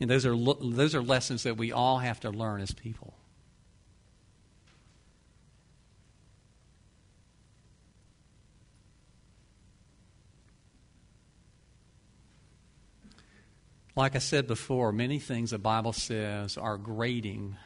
And 0.00 0.10
those 0.10 0.26
are, 0.26 0.36
those 0.36 0.94
are 0.94 1.02
lessons 1.02 1.44
that 1.44 1.56
we 1.56 1.70
all 1.70 1.98
have 1.98 2.20
to 2.20 2.30
learn 2.30 2.60
as 2.60 2.72
people. 2.72 3.14
Like 13.94 14.16
I 14.16 14.20
said 14.20 14.46
before, 14.46 14.90
many 14.90 15.18
things 15.18 15.50
the 15.50 15.58
Bible 15.58 15.92
says 15.92 16.56
are 16.56 16.78
grating 16.78 17.56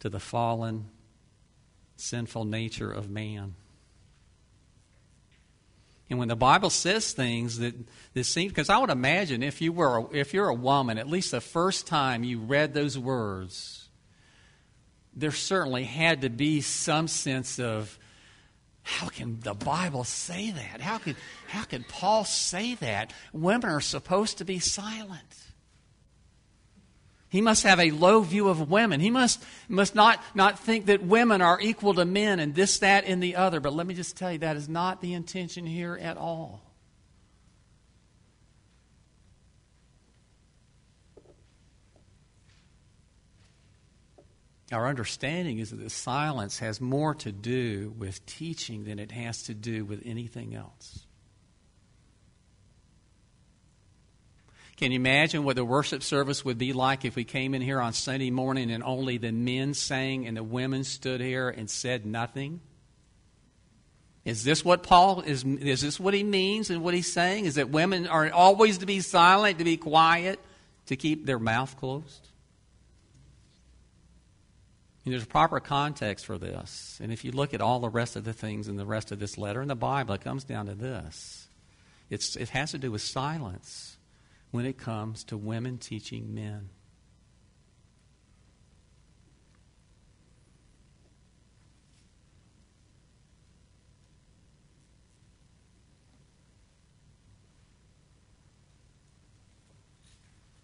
to 0.00 0.10
the 0.10 0.18
fallen, 0.18 0.90
sinful 1.96 2.44
nature 2.44 2.90
of 2.90 3.08
man. 3.08 3.54
And 6.14 6.20
when 6.20 6.28
the 6.28 6.36
Bible 6.36 6.70
says 6.70 7.10
things 7.10 7.58
that, 7.58 7.74
that 8.12 8.22
seem, 8.22 8.46
because 8.46 8.70
I 8.70 8.78
would 8.78 8.90
imagine 8.90 9.42
if 9.42 9.60
you 9.60 9.72
were, 9.72 9.98
a, 9.98 10.10
if 10.12 10.32
you're 10.32 10.46
a 10.46 10.54
woman, 10.54 10.96
at 10.96 11.08
least 11.08 11.32
the 11.32 11.40
first 11.40 11.88
time 11.88 12.22
you 12.22 12.38
read 12.38 12.72
those 12.72 12.96
words, 12.96 13.88
there 15.12 15.32
certainly 15.32 15.82
had 15.82 16.20
to 16.20 16.30
be 16.30 16.60
some 16.60 17.08
sense 17.08 17.58
of, 17.58 17.98
how 18.82 19.08
can 19.08 19.40
the 19.40 19.54
Bible 19.54 20.04
say 20.04 20.52
that? 20.52 20.80
How 20.80 20.98
can, 20.98 21.16
how 21.48 21.64
can 21.64 21.82
Paul 21.82 22.24
say 22.24 22.76
that? 22.76 23.12
Women 23.32 23.68
are 23.70 23.80
supposed 23.80 24.38
to 24.38 24.44
be 24.44 24.60
silent. 24.60 25.34
He 27.34 27.40
must 27.40 27.64
have 27.64 27.80
a 27.80 27.90
low 27.90 28.20
view 28.20 28.48
of 28.48 28.70
women. 28.70 29.00
He 29.00 29.10
must, 29.10 29.44
must 29.68 29.96
not, 29.96 30.22
not 30.36 30.56
think 30.56 30.86
that 30.86 31.02
women 31.02 31.42
are 31.42 31.60
equal 31.60 31.92
to 31.94 32.04
men 32.04 32.38
and 32.38 32.54
this, 32.54 32.78
that, 32.78 33.06
and 33.06 33.20
the 33.20 33.34
other. 33.34 33.58
But 33.58 33.72
let 33.72 33.88
me 33.88 33.94
just 33.94 34.16
tell 34.16 34.30
you, 34.30 34.38
that 34.38 34.56
is 34.56 34.68
not 34.68 35.00
the 35.00 35.14
intention 35.14 35.66
here 35.66 35.98
at 36.00 36.16
all. 36.16 36.62
Our 44.70 44.86
understanding 44.86 45.58
is 45.58 45.70
that 45.70 45.82
the 45.82 45.90
silence 45.90 46.60
has 46.60 46.80
more 46.80 47.16
to 47.16 47.32
do 47.32 47.92
with 47.98 48.24
teaching 48.26 48.84
than 48.84 49.00
it 49.00 49.10
has 49.10 49.42
to 49.44 49.54
do 49.54 49.84
with 49.84 50.02
anything 50.06 50.54
else. 50.54 51.03
Can 54.76 54.90
you 54.90 54.96
imagine 54.96 55.44
what 55.44 55.56
the 55.56 55.64
worship 55.64 56.02
service 56.02 56.44
would 56.44 56.58
be 56.58 56.72
like 56.72 57.04
if 57.04 57.14
we 57.14 57.24
came 57.24 57.54
in 57.54 57.62
here 57.62 57.80
on 57.80 57.92
Sunday 57.92 58.30
morning 58.30 58.72
and 58.72 58.82
only 58.82 59.18
the 59.18 59.30
men 59.30 59.72
sang 59.72 60.26
and 60.26 60.36
the 60.36 60.42
women 60.42 60.82
stood 60.82 61.20
here 61.20 61.48
and 61.48 61.70
said 61.70 62.04
nothing? 62.04 62.60
Is 64.24 64.42
this 64.42 64.64
what 64.64 64.82
Paul 64.82 65.20
is? 65.20 65.44
Is 65.44 65.82
this 65.82 66.00
what 66.00 66.14
he 66.14 66.24
means 66.24 66.70
and 66.70 66.82
what 66.82 66.94
he's 66.94 67.12
saying? 67.12 67.44
Is 67.44 67.56
that 67.56 67.68
women 67.68 68.08
are 68.08 68.32
always 68.32 68.78
to 68.78 68.86
be 68.86 69.00
silent, 69.00 69.58
to 69.58 69.64
be 69.64 69.76
quiet, 69.76 70.40
to 70.86 70.96
keep 70.96 71.26
their 71.26 71.38
mouth 71.38 71.76
closed? 71.76 72.28
there's 75.06 75.22
a 75.22 75.26
proper 75.26 75.60
context 75.60 76.24
for 76.24 76.38
this. 76.38 76.98
And 77.02 77.12
if 77.12 77.26
you 77.26 77.30
look 77.30 77.52
at 77.52 77.60
all 77.60 77.78
the 77.78 77.90
rest 77.90 78.16
of 78.16 78.24
the 78.24 78.32
things 78.32 78.68
in 78.68 78.76
the 78.76 78.86
rest 78.86 79.12
of 79.12 79.18
this 79.18 79.36
letter 79.36 79.60
in 79.60 79.68
the 79.68 79.74
Bible, 79.74 80.14
it 80.14 80.22
comes 80.22 80.44
down 80.44 80.64
to 80.64 80.74
this. 80.74 81.46
It's, 82.08 82.36
it 82.36 82.48
has 82.48 82.70
to 82.70 82.78
do 82.78 82.90
with 82.90 83.02
silence 83.02 83.98
when 84.54 84.66
it 84.66 84.78
comes 84.78 85.24
to 85.24 85.36
women 85.36 85.76
teaching 85.78 86.32
men. 86.32 86.68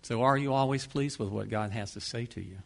So, 0.02 0.22
are 0.22 0.38
you 0.38 0.52
always 0.52 0.86
pleased 0.86 1.18
with 1.18 1.30
what 1.30 1.48
God 1.48 1.72
has 1.72 1.94
to 1.94 2.00
say 2.00 2.26
to 2.26 2.40
you? 2.40 2.58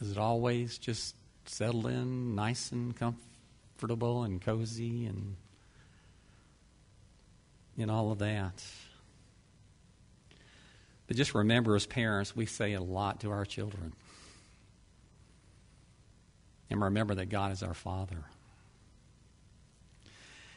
Does 0.00 0.10
it 0.10 0.18
always 0.18 0.78
just 0.78 1.14
settle 1.44 1.86
in 1.86 2.34
nice 2.34 2.72
and 2.72 2.92
comfortable 2.96 4.24
and 4.24 4.42
cozy 4.42 5.06
and 5.06 5.36
in 7.76 7.90
all 7.90 8.12
of 8.12 8.18
that. 8.18 8.64
But 11.06 11.16
just 11.16 11.34
remember, 11.34 11.76
as 11.76 11.86
parents, 11.86 12.34
we 12.34 12.46
say 12.46 12.72
a 12.72 12.80
lot 12.82 13.20
to 13.20 13.30
our 13.30 13.44
children. 13.44 13.92
And 16.68 16.82
remember 16.82 17.14
that 17.14 17.26
God 17.26 17.52
is 17.52 17.62
our 17.62 17.74
Father. 17.74 18.24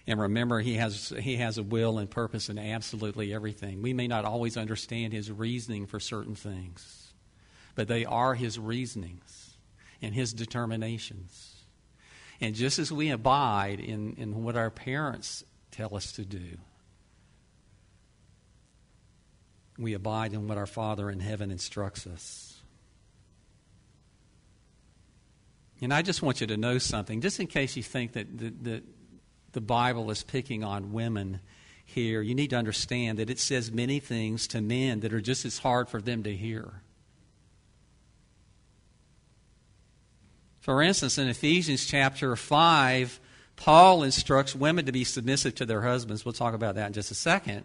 And 0.08 0.20
remember, 0.20 0.60
he 0.60 0.74
has, 0.76 1.14
he 1.20 1.36
has 1.36 1.60
a 1.60 1.64
will 1.64 2.00
and 2.00 2.10
purpose 2.10 2.50
in 2.50 2.58
absolutely 2.58 3.32
everything. 3.32 3.84
We 3.84 3.94
may 3.94 4.08
not 4.08 4.26
always 4.26 4.58
understand 4.58 5.14
His 5.14 5.32
reasoning 5.32 5.86
for 5.86 6.00
certain 6.00 6.34
things, 6.34 7.14
but 7.76 7.88
they 7.88 8.06
are 8.06 8.34
His 8.34 8.58
reasonings 8.58 9.54
and 10.02 10.16
His 10.16 10.34
determinations. 10.34 11.54
And 12.42 12.56
just 12.56 12.80
as 12.80 12.92
we 12.92 13.12
abide 13.12 13.80
in, 13.80 14.16
in 14.18 14.44
what 14.44 14.56
our 14.56 14.72
parents 14.72 15.44
tell 15.70 15.96
us 15.96 16.14
to 16.14 16.26
do, 16.26 16.58
we 19.80 19.94
abide 19.94 20.34
in 20.34 20.48
what 20.48 20.58
our 20.58 20.66
Father 20.66 21.10
in 21.10 21.20
heaven 21.20 21.52
instructs 21.52 22.06
us. 22.06 22.62
And 25.82 25.94
I 25.94 26.02
just 26.02 26.22
want 26.22 26.42
you 26.42 26.48
to 26.48 26.58
know 26.58 26.78
something, 26.78 27.22
just 27.22 27.40
in 27.40 27.48
case 27.48 27.78
you 27.78 27.84
think 27.84 28.14
that 28.14 28.38
the, 28.38 28.50
the, 28.50 28.84
the 29.54 29.62
Bible 29.62 30.12
is 30.12 30.24
picking 30.24 30.64
on 30.64 30.92
women 30.92 31.40
here, 31.86 32.22
you 32.22 32.36
need 32.36 32.50
to 32.50 32.58
understand 32.58 33.18
that 33.20 33.30
it 33.30 33.40
says 33.40 33.72
many 33.72 34.00
things 34.00 34.48
to 34.48 34.62
men 34.62 35.00
that 35.00 35.14
are 35.14 35.22
just 35.22 35.46
as 35.46 35.60
hard 35.60 35.88
for 35.88 36.02
them 36.02 36.24
to 36.24 36.36
hear. 36.36 36.82
For 40.60 40.82
instance, 40.82 41.18
in 41.18 41.30
Ephesians 41.30 41.86
chapter 41.86 42.36
5, 42.36 43.20
Paul 43.56 44.04
instructs 44.04 44.54
women 44.54 44.86
to 44.86 44.92
be 44.92 45.06
submissive 45.06 45.56
to 45.56 45.66
their 45.66 45.82
husbands. 45.82 46.26
We'll 46.26 46.34
talk 46.34 46.54
about 46.54 46.76
that 46.76 46.88
in 46.88 46.94
just 46.94 47.12
a 47.12 47.16
second. 47.16 47.64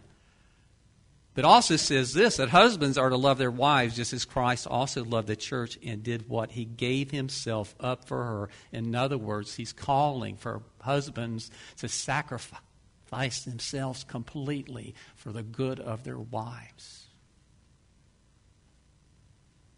But 1.35 1.45
also 1.45 1.75
says 1.77 2.15
this 2.15 2.37
that 2.37 2.51
husbands 2.51 2.97
are 2.97 3.09
to 3.09 3.17
love 3.17 3.39
their 3.39 3.51
wives 3.51 3.97
just 3.97 4.13
as 4.13 4.25
Christ 4.25 4.69
also 4.69 5.05
loved 5.05 5.27
the 5.27 5.37
church 5.37 5.79
and 5.85 6.03
did 6.03 6.29
what? 6.29 6.53
He 6.53 6.65
gave 6.65 7.11
himself 7.11 7.75
up 7.81 8.05
for 8.05 8.25
her. 8.25 8.49
In 8.73 8.95
other 8.95 9.19
words, 9.19 9.57
he's 9.57 9.73
calling 9.73 10.37
for 10.37 10.63
husbands 10.81 11.51
to 11.79 11.89
sacrifice 11.89 13.43
themselves 13.45 14.05
completely 14.05 14.95
for 15.17 15.33
the 15.33 15.43
good 15.43 15.81
of 15.81 16.05
their 16.05 16.19
wives. 16.19 17.07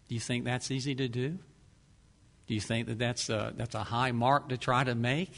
Do 0.09 0.15
you 0.15 0.21
think 0.21 0.45
that's 0.45 0.71
easy 0.71 0.95
to 0.95 1.09
do? 1.09 1.39
Do 2.47 2.55
you 2.55 2.61
think 2.61 2.87
that 2.87 2.99
that's 2.99 3.29
a, 3.29 3.53
that's 3.57 3.75
a 3.75 3.83
high 3.83 4.13
mark 4.13 4.51
to 4.51 4.59
try 4.59 4.85
to 4.85 4.95
make? 4.95 5.33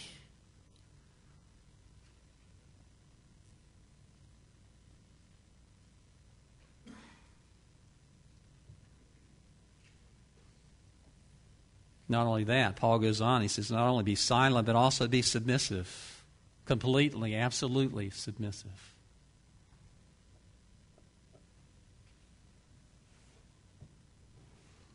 Not 12.08 12.26
only 12.26 12.44
that, 12.44 12.76
Paul 12.76 12.98
goes 12.98 13.20
on, 13.20 13.42
he 13.42 13.48
says, 13.48 13.70
not 13.70 13.86
only 13.86 14.04
be 14.04 14.14
silent, 14.14 14.66
but 14.66 14.76
also 14.76 15.06
be 15.06 15.22
submissive. 15.22 16.24
Completely, 16.64 17.34
absolutely 17.34 18.10
submissive. 18.10 18.94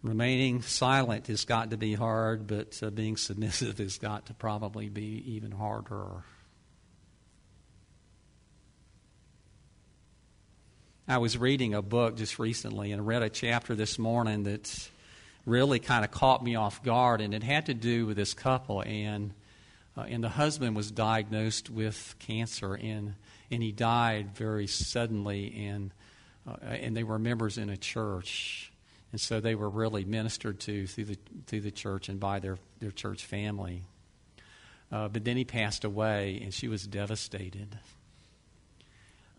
Remaining 0.02 0.62
silent 0.62 1.28
has 1.28 1.46
got 1.46 1.70
to 1.70 1.78
be 1.78 1.94
hard, 1.94 2.46
but 2.46 2.78
uh, 2.84 2.90
being 2.90 3.16
submissive 3.16 3.78
has 3.78 3.98
got 3.98 4.26
to 4.26 4.34
probably 4.34 4.90
be 4.90 5.24
even 5.36 5.52
harder. 5.52 6.24
I 11.08 11.20
was 11.20 11.38
reading 11.38 11.74
a 11.74 11.82
book 11.82 12.18
just 12.18 12.38
recently 12.38 12.92
and 12.92 13.06
read 13.06 13.24
a 13.24 13.30
chapter 13.30 13.76
this 13.76 13.98
morning 14.00 14.44
that 14.44 14.90
really 15.46 15.80
kind 15.80 16.06
of 16.06 16.12
caught 16.12 16.44
me 16.44 16.56
off 16.56 16.84
guard, 16.84 17.22
and 17.22 17.34
it 17.34 17.44
had 17.44 17.66
to 17.66 17.74
do 17.74 18.06
with 18.06 18.18
this 18.18 18.34
couple. 18.34 18.82
And, 18.82 19.34
uh, 19.98 20.02
and 20.02 20.24
the 20.24 20.30
husband 20.30 20.76
was 20.76 20.92
diagnosed 20.92 21.70
with 21.70 22.16
cancer, 22.20 22.74
and, 22.74 23.16
and 23.52 23.62
he 23.62 23.72
died 23.72 24.36
very 24.36 24.68
suddenly, 24.68 25.66
and, 25.68 25.92
uh, 26.48 26.56
and 26.66 26.96
they 26.96 27.04
were 27.04 27.20
members 27.20 27.58
in 27.58 27.70
a 27.70 27.78
church. 27.78 28.72
And 29.12 29.22
so 29.22 29.40
they 29.40 29.54
were 29.54 29.70
really 29.70 30.06
ministered 30.06 30.60
to 30.62 30.88
through 30.88 31.06
the, 31.06 31.18
through 31.46 31.62
the 31.62 31.72
church 31.72 32.10
and 32.10 32.20
by 32.20 32.40
their, 32.40 32.58
their 32.80 32.92
church 32.92 33.26
family. 33.26 33.84
Uh, 34.92 35.08
but 35.08 35.24
then 35.24 35.38
he 35.38 35.44
passed 35.44 35.84
away, 35.84 36.40
and 36.44 36.54
she 36.54 36.68
was 36.68 36.86
devastated. 36.88 37.78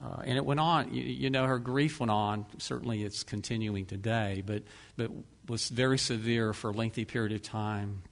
Uh, 0.05 0.23
and 0.25 0.37
it 0.37 0.45
went 0.45 0.61
on. 0.61 0.93
You, 0.93 1.03
you, 1.03 1.31
know, 1.31 1.45
her 1.47 1.59
grief 1.59 2.01
went 2.01 2.11
on. 2.11 2.47
Certainly, 2.59 3.05
it's 3.05 3.23
continuing 3.23 3.87
today, 3.87 4.43
but 4.45 4.65
but 4.97 5.11
was 5.49 5.69
very 5.69 5.99
severe 5.99 6.53
for 6.53 6.71
a 6.71 6.73
lengthy 6.73 7.05
period 7.05 7.33
of 7.33 7.43
time. 7.43 8.03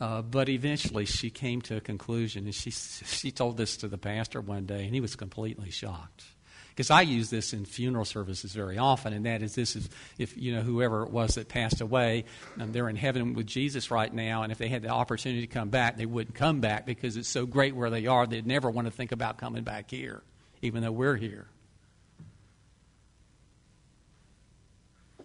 Uh, 0.00 0.22
but 0.22 0.48
eventually, 0.48 1.04
she 1.04 1.28
came 1.30 1.60
to 1.62 1.76
a 1.76 1.80
conclusion, 1.80 2.44
and 2.44 2.54
she 2.54 2.70
she 2.70 3.30
told 3.30 3.56
this 3.56 3.78
to 3.78 3.88
the 3.88 3.98
pastor 3.98 4.40
one 4.40 4.66
day, 4.66 4.84
and 4.84 4.94
he 4.94 5.00
was 5.00 5.16
completely 5.16 5.70
shocked. 5.70 6.24
Because 6.70 6.92
I 6.92 7.00
use 7.00 7.28
this 7.28 7.52
in 7.52 7.64
funeral 7.64 8.04
services 8.04 8.52
very 8.52 8.78
often, 8.78 9.12
and 9.12 9.26
that 9.26 9.42
is 9.42 9.56
this 9.56 9.74
is 9.74 9.88
if 10.16 10.36
you 10.36 10.54
know 10.54 10.62
whoever 10.62 11.02
it 11.02 11.10
was 11.10 11.34
that 11.34 11.48
passed 11.48 11.80
away, 11.80 12.24
and 12.56 12.72
they're 12.72 12.88
in 12.88 12.94
heaven 12.94 13.34
with 13.34 13.46
Jesus 13.46 13.90
right 13.90 14.12
now, 14.12 14.44
and 14.44 14.52
if 14.52 14.58
they 14.58 14.68
had 14.68 14.82
the 14.82 14.90
opportunity 14.90 15.40
to 15.40 15.52
come 15.52 15.70
back, 15.70 15.96
they 15.96 16.06
wouldn't 16.06 16.36
come 16.36 16.60
back 16.60 16.86
because 16.86 17.16
it's 17.16 17.28
so 17.28 17.46
great 17.46 17.74
where 17.74 17.90
they 17.90 18.06
are, 18.06 18.28
they'd 18.28 18.46
never 18.46 18.70
want 18.70 18.86
to 18.86 18.92
think 18.92 19.10
about 19.10 19.38
coming 19.38 19.64
back 19.64 19.90
here 19.90 20.22
even 20.62 20.82
though 20.82 20.92
we're 20.92 21.16
here. 21.16 21.46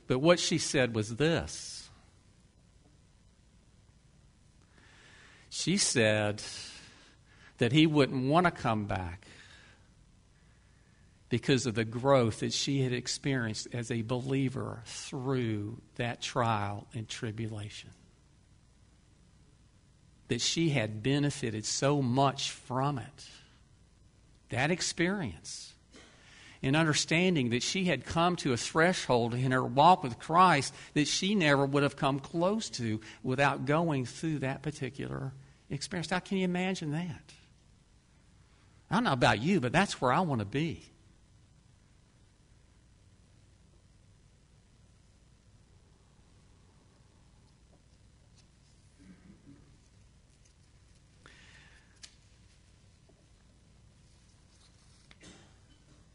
But 0.07 0.19
what 0.19 0.39
she 0.39 0.57
said 0.57 0.95
was 0.95 1.15
this 1.15 1.83
She 5.49 5.77
said, 5.77 6.41
that 7.59 7.71
he 7.71 7.85
wouldn't 7.85 8.27
want 8.27 8.45
to 8.45 8.51
come 8.51 8.85
back 8.85 9.27
because 11.29 11.65
of 11.65 11.75
the 11.75 11.85
growth 11.85 12.39
that 12.39 12.53
she 12.53 12.81
had 12.81 12.91
experienced 12.91 13.67
as 13.71 13.91
a 13.91 14.01
believer 14.01 14.81
through 14.85 15.79
that 15.95 16.21
trial 16.21 16.87
and 16.93 17.07
tribulation. 17.07 17.91
That 20.27 20.41
she 20.41 20.69
had 20.69 21.03
benefited 21.03 21.65
so 21.65 22.01
much 22.01 22.49
from 22.49 22.97
it. 22.97 23.27
That 24.49 24.71
experience. 24.71 25.72
And 26.63 26.77
understanding 26.77 27.49
that 27.49 27.61
she 27.61 27.85
had 27.85 28.05
come 28.05 28.37
to 28.37 28.53
a 28.53 28.57
threshold 28.57 29.33
in 29.33 29.51
her 29.51 29.63
walk 29.63 30.01
with 30.01 30.17
Christ 30.17 30.73
that 30.93 31.09
she 31.09 31.35
never 31.35 31.65
would 31.65 31.83
have 31.83 31.97
come 31.97 32.19
close 32.19 32.69
to 32.71 33.01
without 33.21 33.65
going 33.65 34.05
through 34.05 34.39
that 34.39 34.61
particular 34.61 35.33
experience. 35.69 36.09
How 36.09 36.19
can 36.19 36.37
you 36.37 36.45
imagine 36.45 36.91
that? 36.91 37.33
I 38.89 38.95
don't 38.95 39.03
know 39.03 39.11
about 39.11 39.41
you, 39.41 39.59
but 39.59 39.73
that's 39.73 39.99
where 39.99 40.13
I 40.13 40.21
want 40.21 40.39
to 40.39 40.45
be. 40.45 40.83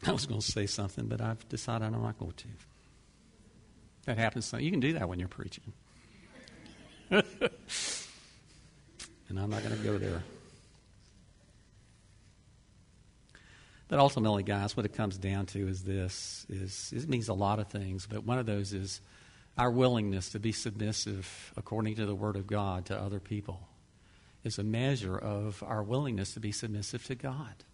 I 0.09 0.13
was 0.13 0.27
going 0.27 0.41
to 0.41 0.53
say 0.53 0.67
something, 0.67 1.07
but 1.07 1.21
I've 1.21 1.47
decided 1.49 1.85
I'm 1.85 2.03
not 2.03 2.19
going 2.19 2.33
to. 2.33 2.49
That 4.07 4.17
happens. 4.17 4.53
You 4.59 4.71
can 4.71 4.81
do 4.81 4.95
that 4.95 5.09
when 5.09 5.19
you're 5.19 5.29
preaching. 5.29 5.73
and 7.11 7.23
I'm 9.29 9.51
not 9.51 9.63
going 9.63 9.77
to 9.77 9.85
go 9.85 9.99
there. 9.99 10.23
But 13.89 13.99
ultimately, 13.99 14.43
guys, 14.43 14.77
what 14.77 14.87
it 14.87 14.95
comes 14.95 15.19
down 15.19 15.47
to 15.47 15.69
is 15.69 15.83
this: 15.83 16.47
is 16.49 16.93
it 16.95 17.09
means 17.09 17.29
a 17.29 17.35
lot 17.35 17.59
of 17.59 17.69
things, 17.69 18.07
but 18.07 18.25
one 18.25 18.39
of 18.39 18.47
those 18.47 18.73
is 18.73 19.01
our 19.57 19.71
willingness 19.71 20.31
to 20.31 20.39
be 20.39 20.53
submissive, 20.53 21.53
according 21.57 21.97
to 21.97 22.07
the 22.07 22.15
Word 22.15 22.37
of 22.37 22.47
God, 22.47 22.87
to 22.87 22.99
other 22.99 23.21
people, 23.21 23.69
is 24.45 24.59
a 24.59 24.63
measure 24.63 25.19
of 25.19 25.63
our 25.67 25.83
willingness 25.83 26.35
to 26.35 26.41
be 26.41 26.53
submissive 26.53 27.05
to 27.07 27.15
God. 27.15 27.65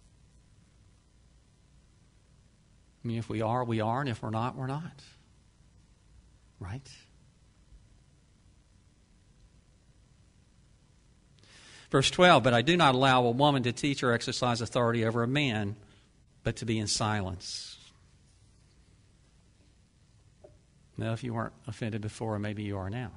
I 3.05 3.07
mean, 3.07 3.19
if 3.19 3.29
we 3.29 3.43
are, 3.43 3.63
we 3.63 3.81
are, 3.81 3.99
and 3.99 4.09
if 4.09 4.23
we're 4.23 4.31
not, 4.31 4.55
we're 4.55 4.65
not. 4.65 5.03
Right? 6.59 6.89
Verse 11.91 12.09
12, 12.09 12.41
but 12.41 12.55
I 12.55 12.63
do 12.63 12.75
not 12.75 12.95
allow 12.95 13.25
a 13.25 13.31
woman 13.31 13.61
to 13.63 13.71
teach 13.71 14.01
or 14.01 14.11
exercise 14.11 14.59
authority 14.59 15.05
over 15.05 15.21
a 15.21 15.27
man 15.27 15.75
but 16.43 16.55
to 16.57 16.65
be 16.65 16.79
in 16.79 16.87
silence. 16.87 17.77
Now, 20.97 21.13
if 21.13 21.23
you 21.23 21.35
weren't 21.35 21.53
offended 21.67 22.01
before, 22.01 22.39
maybe 22.39 22.63
you 22.63 22.77
are 22.77 22.89
now. 22.89 23.11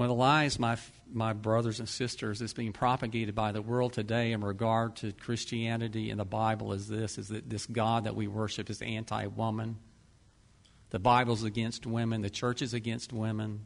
One 0.00 0.08
of 0.08 0.16
the 0.16 0.22
lies, 0.22 0.58
my, 0.58 0.78
my 1.12 1.34
brothers 1.34 1.78
and 1.78 1.86
sisters, 1.86 2.38
that's 2.38 2.54
being 2.54 2.72
propagated 2.72 3.34
by 3.34 3.52
the 3.52 3.60
world 3.60 3.92
today 3.92 4.32
in 4.32 4.40
regard 4.40 4.96
to 4.96 5.12
Christianity 5.12 6.08
and 6.08 6.18
the 6.18 6.24
Bible 6.24 6.72
is 6.72 6.88
this, 6.88 7.18
is 7.18 7.28
that 7.28 7.50
this 7.50 7.66
God 7.66 8.04
that 8.04 8.16
we 8.16 8.26
worship 8.26 8.70
is 8.70 8.80
anti-woman. 8.80 9.76
The 10.88 10.98
Bible's 10.98 11.44
against 11.44 11.84
women. 11.84 12.22
The 12.22 12.30
church 12.30 12.62
is 12.62 12.72
against 12.72 13.12
women. 13.12 13.60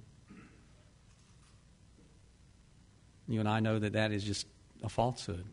You 3.28 3.38
and 3.38 3.48
I 3.48 3.60
know 3.60 3.78
that 3.78 3.92
that 3.92 4.10
is 4.10 4.24
just 4.24 4.48
a 4.82 4.88
falsehood. 4.88 5.44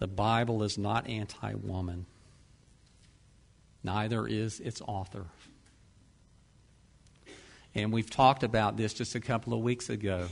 The 0.00 0.08
Bible 0.08 0.62
is 0.62 0.78
not 0.78 1.08
anti 1.08 1.54
woman, 1.54 2.06
neither 3.84 4.26
is 4.26 4.58
its 4.58 4.80
author. 4.80 5.26
And 7.74 7.92
we've 7.92 8.10
talked 8.10 8.42
about 8.42 8.76
this 8.76 8.94
just 8.94 9.14
a 9.14 9.20
couple 9.20 9.54
of 9.54 9.60
weeks 9.60 9.90
ago. 9.90 10.26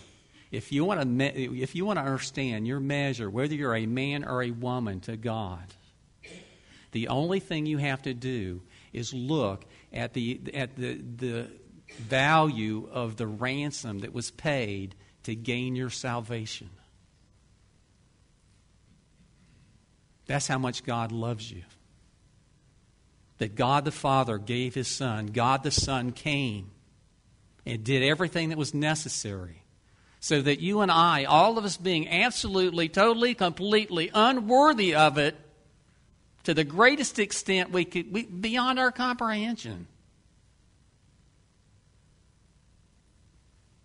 If 0.51 0.73
you 0.73 0.85
want 0.85 1.01
to, 1.01 1.07
me- 1.07 1.63
if 1.63 1.75
you 1.75 1.85
want 1.85 1.99
to 1.99 2.05
understand 2.05 2.67
your 2.67 2.81
measure, 2.81 3.31
whether 3.31 3.55
you're 3.55 3.77
a 3.77 3.87
man 3.87 4.25
or 4.25 4.43
a 4.43 4.51
woman 4.51 5.01
to 5.01 5.17
God, 5.17 5.63
the 6.93 7.09
only 7.09 7.39
thing 7.39 7.67
you 7.67 7.77
have 7.79 8.03
to 8.03 8.15
do 8.15 8.63
is 8.95 9.13
look 9.13 9.67
at 9.93 10.15
the, 10.15 10.41
at 10.55 10.75
the, 10.77 10.95
the 10.95 11.47
value 11.99 12.89
of 12.91 13.17
the 13.17 13.27
ransom 13.27 14.01
that 14.01 14.15
was 14.15 14.31
paid 14.31 14.95
to 15.25 15.35
gain 15.35 15.77
your 15.77 15.91
salvation. 15.91 16.71
That's 20.29 20.47
how 20.47 20.59
much 20.59 20.85
God 20.85 21.11
loves 21.11 21.51
you. 21.51 21.65
That 23.39 23.57
God 23.57 23.85
the 23.85 23.91
Father 23.91 24.39
gave 24.39 24.75
His 24.75 24.87
Son, 24.89 25.27
God 25.27 25.65
the 25.65 25.71
Son 25.73 26.13
came 26.13 26.71
and 27.67 27.83
did 27.83 28.03
everything 28.03 28.51
that 28.51 28.59
was 28.59 28.73
necessary 28.73 29.63
so 30.21 30.43
that 30.43 30.61
you 30.61 30.81
and 30.81 30.91
I, 30.91 31.25
all 31.25 31.59
of 31.59 31.65
us 31.65 31.77
being 31.77 32.09
absolutely, 32.09 32.89
totally, 32.89 33.35
completely 33.35 34.11
unworthy 34.13 34.95
of 34.95 35.17
it, 35.19 35.37
to 36.45 36.55
the 36.55 36.65
greatest 36.65 37.19
extent 37.19 37.71
we 37.71 37.85
could, 37.85 38.13
we, 38.13 38.25
beyond 38.25 38.79
our 38.79 38.91
comprehension. 38.91 39.87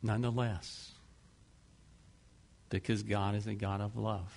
Nonetheless, 0.02 0.92
because 2.70 3.04
God 3.04 3.36
is 3.36 3.48
a 3.48 3.54
God 3.54 3.80
of 3.80 3.96
love, 3.96 4.34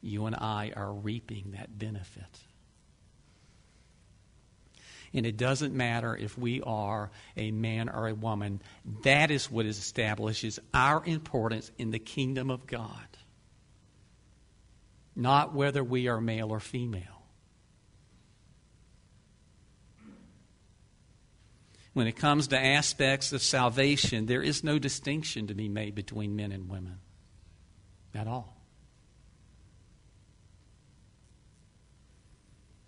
you 0.00 0.26
and 0.26 0.36
I 0.36 0.72
are 0.76 0.92
reaping 0.92 1.52
that 1.56 1.76
benefit. 1.76 2.24
And 5.14 5.24
it 5.24 5.38
doesn't 5.38 5.74
matter 5.74 6.14
if 6.14 6.36
we 6.36 6.60
are 6.62 7.10
a 7.36 7.50
man 7.50 7.88
or 7.88 8.08
a 8.08 8.14
woman, 8.14 8.60
that 9.04 9.30
is 9.30 9.50
what 9.50 9.64
establishes 9.64 10.58
our 10.74 11.02
importance 11.04 11.70
in 11.78 11.90
the 11.90 11.98
kingdom 11.98 12.50
of 12.50 12.66
God 12.66 13.08
not 15.18 15.52
whether 15.52 15.82
we 15.82 16.06
are 16.06 16.20
male 16.20 16.52
or 16.52 16.60
female. 16.60 17.02
When 21.92 22.06
it 22.06 22.12
comes 22.12 22.48
to 22.48 22.58
aspects 22.58 23.32
of 23.32 23.42
salvation, 23.42 24.26
there 24.26 24.40
is 24.40 24.62
no 24.62 24.78
distinction 24.78 25.48
to 25.48 25.54
be 25.54 25.68
made 25.68 25.96
between 25.96 26.36
men 26.36 26.52
and 26.52 26.68
women 26.68 27.00
at 28.14 28.28
all. 28.28 28.57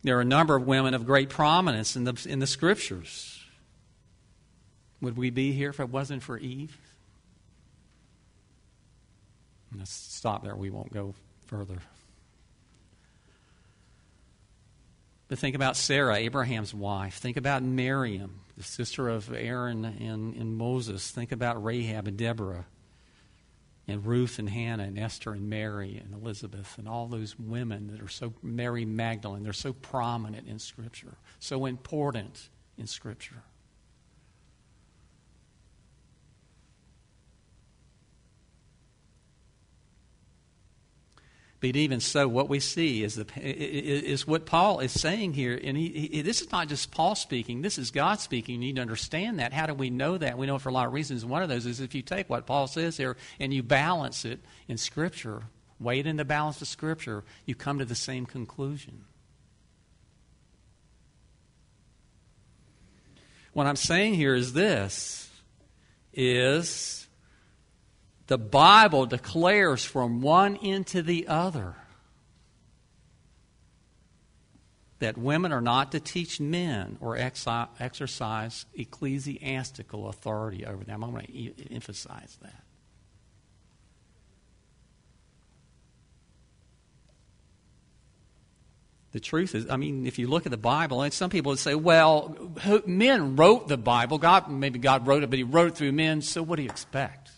There 0.02 0.16
are 0.16 0.22
a 0.22 0.24
number 0.24 0.56
of 0.56 0.66
women 0.66 0.94
of 0.94 1.04
great 1.04 1.28
prominence 1.28 1.94
in 1.94 2.04
the, 2.04 2.26
in 2.28 2.38
the 2.38 2.46
scriptures. 2.46 3.42
Would 5.00 5.16
we 5.16 5.30
be 5.30 5.52
here 5.52 5.70
if 5.70 5.80
it 5.80 5.90
wasn't 5.90 6.22
for 6.22 6.38
Eve? 6.38 6.76
Let's 9.76 9.90
stop 9.90 10.42
there. 10.42 10.56
We 10.56 10.70
won't 10.70 10.92
go 10.92 11.14
further. 11.46 11.78
But 15.28 15.38
think 15.38 15.54
about 15.54 15.76
Sarah, 15.76 16.16
Abraham's 16.16 16.74
wife. 16.74 17.14
Think 17.18 17.36
about 17.36 17.62
Miriam, 17.62 18.40
the 18.56 18.64
sister 18.64 19.08
of 19.08 19.32
Aaron 19.32 19.84
and, 19.84 20.34
and 20.34 20.56
Moses. 20.56 21.08
Think 21.10 21.30
about 21.30 21.62
Rahab 21.62 22.08
and 22.08 22.16
Deborah, 22.16 22.66
and 23.88 24.04
Ruth 24.06 24.38
and 24.38 24.48
Hannah, 24.48 24.84
and 24.84 24.98
Esther 24.98 25.32
and 25.32 25.48
Mary 25.48 26.00
and 26.02 26.14
Elizabeth, 26.14 26.76
and 26.78 26.88
all 26.88 27.06
those 27.06 27.38
women 27.38 27.88
that 27.88 28.00
are 28.00 28.08
so, 28.08 28.34
Mary 28.42 28.84
Magdalene, 28.84 29.42
they're 29.42 29.52
so 29.52 29.72
prominent 29.72 30.46
in 30.46 30.58
Scripture, 30.58 31.16
so 31.38 31.66
important 31.66 32.50
in 32.78 32.86
Scripture. 32.86 33.42
But 41.60 41.76
even 41.76 42.00
so, 42.00 42.26
what 42.26 42.48
we 42.48 42.58
see 42.58 43.02
is, 43.02 43.16
the, 43.16 43.26
is 43.36 44.26
what 44.26 44.46
Paul 44.46 44.80
is 44.80 44.98
saying 44.98 45.34
here. 45.34 45.60
And 45.62 45.76
he, 45.76 46.08
he, 46.10 46.22
this 46.22 46.40
is 46.40 46.50
not 46.50 46.68
just 46.68 46.90
Paul 46.90 47.14
speaking, 47.14 47.60
this 47.60 47.76
is 47.76 47.90
God 47.90 48.18
speaking. 48.18 48.54
You 48.54 48.60
need 48.60 48.76
to 48.76 48.82
understand 48.82 49.40
that. 49.40 49.52
How 49.52 49.66
do 49.66 49.74
we 49.74 49.90
know 49.90 50.16
that? 50.16 50.38
We 50.38 50.46
know 50.46 50.58
for 50.58 50.70
a 50.70 50.72
lot 50.72 50.86
of 50.86 50.94
reasons. 50.94 51.22
One 51.24 51.42
of 51.42 51.50
those 51.50 51.66
is 51.66 51.80
if 51.80 51.94
you 51.94 52.00
take 52.00 52.30
what 52.30 52.46
Paul 52.46 52.66
says 52.66 52.96
here 52.96 53.16
and 53.38 53.52
you 53.52 53.62
balance 53.62 54.24
it 54.24 54.40
in 54.68 54.78
Scripture, 54.78 55.42
weigh 55.78 56.00
it 56.00 56.06
in 56.06 56.16
the 56.16 56.24
balance 56.24 56.62
of 56.62 56.68
Scripture, 56.68 57.24
you 57.44 57.54
come 57.54 57.78
to 57.78 57.84
the 57.84 57.94
same 57.94 58.24
conclusion. 58.24 59.04
What 63.52 63.66
I'm 63.66 63.76
saying 63.76 64.14
here 64.14 64.34
is 64.34 64.54
this 64.54 65.28
is 66.14 67.06
The 68.30 68.38
Bible 68.38 69.06
declares 69.06 69.84
from 69.84 70.20
one 70.20 70.56
end 70.58 70.86
to 70.88 71.02
the 71.02 71.26
other 71.26 71.74
that 75.00 75.18
women 75.18 75.50
are 75.50 75.60
not 75.60 75.90
to 75.90 75.98
teach 75.98 76.38
men 76.38 76.96
or 77.00 77.16
exercise 77.16 78.66
ecclesiastical 78.72 80.08
authority 80.08 80.64
over 80.64 80.84
them. 80.84 81.02
I'm 81.02 81.10
going 81.10 81.26
to 81.26 81.74
emphasize 81.74 82.38
that. 82.42 82.62
The 89.10 89.18
truth 89.18 89.56
is, 89.56 89.68
I 89.68 89.76
mean, 89.76 90.06
if 90.06 90.20
you 90.20 90.28
look 90.28 90.46
at 90.46 90.52
the 90.52 90.56
Bible, 90.56 91.02
and 91.02 91.12
some 91.12 91.30
people 91.30 91.50
would 91.50 91.58
say, 91.58 91.74
well, 91.74 92.36
men 92.86 93.34
wrote 93.34 93.66
the 93.66 93.76
Bible. 93.76 94.18
God, 94.18 94.48
maybe 94.48 94.78
God 94.78 95.04
wrote 95.08 95.24
it, 95.24 95.30
but 95.30 95.36
He 95.36 95.42
wrote 95.42 95.72
it 95.72 95.74
through 95.74 95.90
men, 95.90 96.22
so 96.22 96.44
what 96.44 96.54
do 96.54 96.62
you 96.62 96.70
expect? 96.70 97.32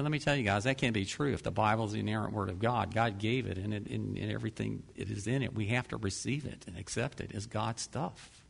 But 0.00 0.04
let 0.04 0.12
me 0.12 0.18
tell 0.18 0.34
you 0.34 0.44
guys, 0.44 0.64
that 0.64 0.78
can't 0.78 0.94
be 0.94 1.04
true. 1.04 1.30
If 1.34 1.42
the 1.42 1.50
Bible 1.50 1.84
is 1.84 1.92
the 1.92 2.00
inerrant 2.00 2.32
Word 2.32 2.48
of 2.48 2.58
God, 2.58 2.94
God 2.94 3.18
gave 3.18 3.44
it, 3.44 3.58
and, 3.58 3.74
it, 3.74 3.86
and, 3.90 4.16
and 4.16 4.32
everything 4.32 4.82
it 4.96 5.10
is 5.10 5.26
in 5.26 5.42
it, 5.42 5.52
we 5.52 5.66
have 5.66 5.88
to 5.88 5.98
receive 5.98 6.46
it 6.46 6.64
and 6.66 6.78
accept 6.78 7.20
it 7.20 7.32
as 7.34 7.44
God's 7.44 7.82
stuff. 7.82 8.42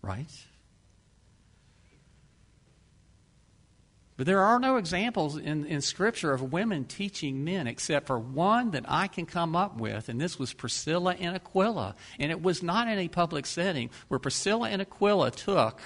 Right? 0.00 0.32
But 4.16 4.26
there 4.26 4.40
are 4.40 4.58
no 4.58 4.76
examples 4.76 5.36
in, 5.36 5.66
in 5.66 5.82
Scripture 5.82 6.32
of 6.32 6.54
women 6.54 6.86
teaching 6.86 7.44
men 7.44 7.66
except 7.66 8.06
for 8.06 8.18
one 8.18 8.70
that 8.70 8.86
I 8.88 9.08
can 9.08 9.26
come 9.26 9.54
up 9.54 9.78
with, 9.78 10.08
and 10.08 10.18
this 10.18 10.38
was 10.38 10.54
Priscilla 10.54 11.16
and 11.20 11.36
Aquila. 11.36 11.96
And 12.18 12.30
it 12.30 12.42
was 12.42 12.62
not 12.62 12.88
in 12.88 12.98
a 12.98 13.08
public 13.08 13.44
setting 13.44 13.90
where 14.08 14.18
Priscilla 14.18 14.70
and 14.70 14.80
Aquila 14.80 15.32
took, 15.32 15.78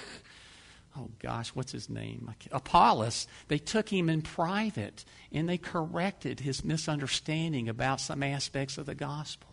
oh 0.97 1.09
gosh, 1.19 1.49
what's 1.49 1.71
his 1.71 1.89
name? 1.89 2.33
Apollos. 2.51 3.27
They 3.47 3.57
took 3.57 3.89
him 3.89 4.09
in 4.09 4.21
private 4.21 5.05
and 5.31 5.47
they 5.47 5.57
corrected 5.57 6.39
his 6.39 6.63
misunderstanding 6.63 7.69
about 7.69 8.01
some 8.01 8.23
aspects 8.23 8.77
of 8.77 8.85
the 8.85 8.95
gospel. 8.95 9.49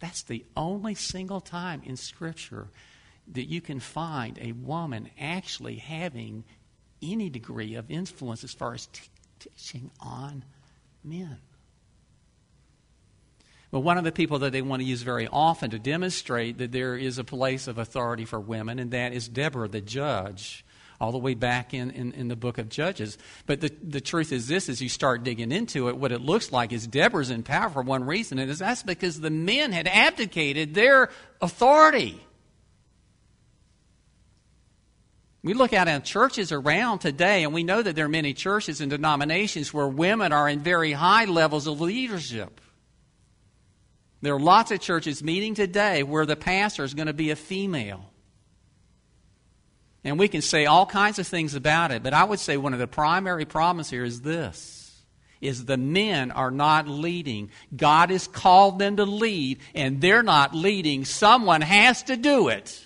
That's 0.00 0.22
the 0.22 0.44
only 0.56 0.94
single 0.94 1.40
time 1.40 1.82
in 1.84 1.96
Scripture 1.96 2.68
that 3.32 3.48
you 3.48 3.60
can 3.60 3.80
find 3.80 4.38
a 4.38 4.52
woman 4.52 5.10
actually 5.18 5.76
having 5.76 6.44
any 7.02 7.30
degree 7.30 7.74
of 7.74 7.90
influence 7.90 8.44
as 8.44 8.52
far 8.52 8.74
as 8.74 8.86
t- 8.86 9.08
teaching 9.38 9.90
on 10.00 10.44
men. 11.02 11.38
But 13.74 13.80
one 13.80 13.98
of 13.98 14.04
the 14.04 14.12
people 14.12 14.38
that 14.38 14.52
they 14.52 14.62
want 14.62 14.82
to 14.82 14.86
use 14.86 15.02
very 15.02 15.26
often 15.26 15.70
to 15.70 15.80
demonstrate 15.80 16.58
that 16.58 16.70
there 16.70 16.96
is 16.96 17.18
a 17.18 17.24
place 17.24 17.66
of 17.66 17.76
authority 17.76 18.24
for 18.24 18.38
women, 18.38 18.78
and 18.78 18.92
that 18.92 19.12
is 19.12 19.26
Deborah, 19.26 19.66
the 19.66 19.80
judge, 19.80 20.64
all 21.00 21.10
the 21.10 21.18
way 21.18 21.34
back 21.34 21.74
in, 21.74 21.90
in, 21.90 22.12
in, 22.12 22.28
the 22.28 22.36
book 22.36 22.58
of 22.58 22.68
Judges. 22.68 23.18
But 23.46 23.60
the, 23.60 23.72
the 23.82 24.00
truth 24.00 24.30
is 24.30 24.46
this 24.46 24.68
as 24.68 24.80
you 24.80 24.88
start 24.88 25.24
digging 25.24 25.50
into 25.50 25.88
it, 25.88 25.96
what 25.96 26.12
it 26.12 26.20
looks 26.20 26.52
like 26.52 26.72
is 26.72 26.86
Deborah's 26.86 27.30
in 27.30 27.42
power 27.42 27.68
for 27.68 27.82
one 27.82 28.04
reason, 28.04 28.38
and 28.38 28.48
that's 28.48 28.84
because 28.84 29.20
the 29.20 29.28
men 29.28 29.72
had 29.72 29.88
abdicated 29.88 30.74
their 30.74 31.10
authority. 31.40 32.24
We 35.42 35.52
look 35.52 35.72
out 35.72 35.88
at 35.88 36.04
churches 36.04 36.52
around 36.52 37.00
today, 37.00 37.42
and 37.42 37.52
we 37.52 37.64
know 37.64 37.82
that 37.82 37.96
there 37.96 38.04
are 38.04 38.08
many 38.08 38.34
churches 38.34 38.80
and 38.80 38.88
denominations 38.88 39.74
where 39.74 39.88
women 39.88 40.32
are 40.32 40.48
in 40.48 40.60
very 40.60 40.92
high 40.92 41.24
levels 41.24 41.66
of 41.66 41.80
leadership. 41.80 42.60
There 44.24 44.34
are 44.34 44.40
lots 44.40 44.70
of 44.70 44.80
churches 44.80 45.22
meeting 45.22 45.54
today 45.54 46.02
where 46.02 46.24
the 46.24 46.34
pastor 46.34 46.82
is 46.82 46.94
going 46.94 47.08
to 47.08 47.12
be 47.12 47.30
a 47.30 47.36
female. 47.36 48.06
And 50.02 50.18
we 50.18 50.28
can 50.28 50.40
say 50.40 50.64
all 50.64 50.86
kinds 50.86 51.18
of 51.18 51.26
things 51.26 51.54
about 51.54 51.90
it, 51.90 52.02
but 52.02 52.14
I 52.14 52.24
would 52.24 52.40
say 52.40 52.56
one 52.56 52.72
of 52.72 52.78
the 52.78 52.86
primary 52.86 53.44
problems 53.44 53.90
here 53.90 54.02
is 54.02 54.22
this 54.22 54.80
is 55.42 55.66
the 55.66 55.76
men 55.76 56.30
are 56.30 56.50
not 56.50 56.88
leading. 56.88 57.50
God 57.76 58.08
has 58.08 58.26
called 58.26 58.78
them 58.78 58.96
to 58.96 59.04
lead, 59.04 59.58
and 59.74 60.00
they're 60.00 60.22
not 60.22 60.54
leading. 60.54 61.04
Someone 61.04 61.60
has 61.60 62.02
to 62.04 62.16
do 62.16 62.48
it. 62.48 62.82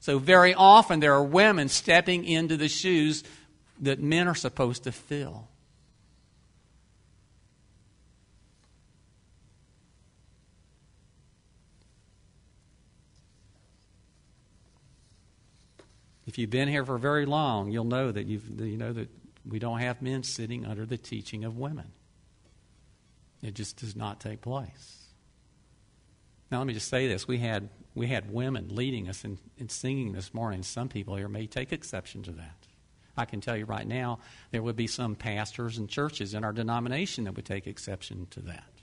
So, 0.00 0.18
very 0.18 0.52
often, 0.52 1.00
there 1.00 1.14
are 1.14 1.24
women 1.24 1.68
stepping 1.68 2.26
into 2.26 2.58
the 2.58 2.68
shoes 2.68 3.24
that 3.80 4.00
men 4.00 4.28
are 4.28 4.34
supposed 4.34 4.84
to 4.84 4.92
fill. 4.92 5.48
If 16.36 16.40
you've 16.40 16.50
been 16.50 16.68
here 16.68 16.84
for 16.84 16.98
very 16.98 17.24
long, 17.24 17.70
you'll 17.70 17.86
know 17.86 18.12
that 18.12 18.26
you've, 18.26 18.60
you 18.60 18.76
know 18.76 18.92
that 18.92 19.08
we 19.48 19.58
don't 19.58 19.78
have 19.78 20.02
men 20.02 20.22
sitting 20.22 20.66
under 20.66 20.84
the 20.84 20.98
teaching 20.98 21.44
of 21.44 21.56
women. 21.56 21.92
It 23.42 23.54
just 23.54 23.78
does 23.78 23.96
not 23.96 24.20
take 24.20 24.42
place. 24.42 25.06
Now, 26.50 26.58
let 26.58 26.66
me 26.66 26.74
just 26.74 26.88
say 26.88 27.08
this: 27.08 27.26
we 27.26 27.38
had 27.38 27.70
we 27.94 28.08
had 28.08 28.30
women 28.30 28.68
leading 28.68 29.08
us 29.08 29.24
in, 29.24 29.38
in 29.56 29.70
singing 29.70 30.12
this 30.12 30.34
morning. 30.34 30.62
Some 30.62 30.90
people 30.90 31.16
here 31.16 31.30
may 31.30 31.46
take 31.46 31.72
exception 31.72 32.22
to 32.24 32.32
that. 32.32 32.66
I 33.16 33.24
can 33.24 33.40
tell 33.40 33.56
you 33.56 33.64
right 33.64 33.86
now, 33.86 34.18
there 34.50 34.62
would 34.62 34.76
be 34.76 34.88
some 34.88 35.14
pastors 35.14 35.78
and 35.78 35.88
churches 35.88 36.34
in 36.34 36.44
our 36.44 36.52
denomination 36.52 37.24
that 37.24 37.34
would 37.34 37.46
take 37.46 37.66
exception 37.66 38.26
to 38.32 38.40
that. 38.40 38.75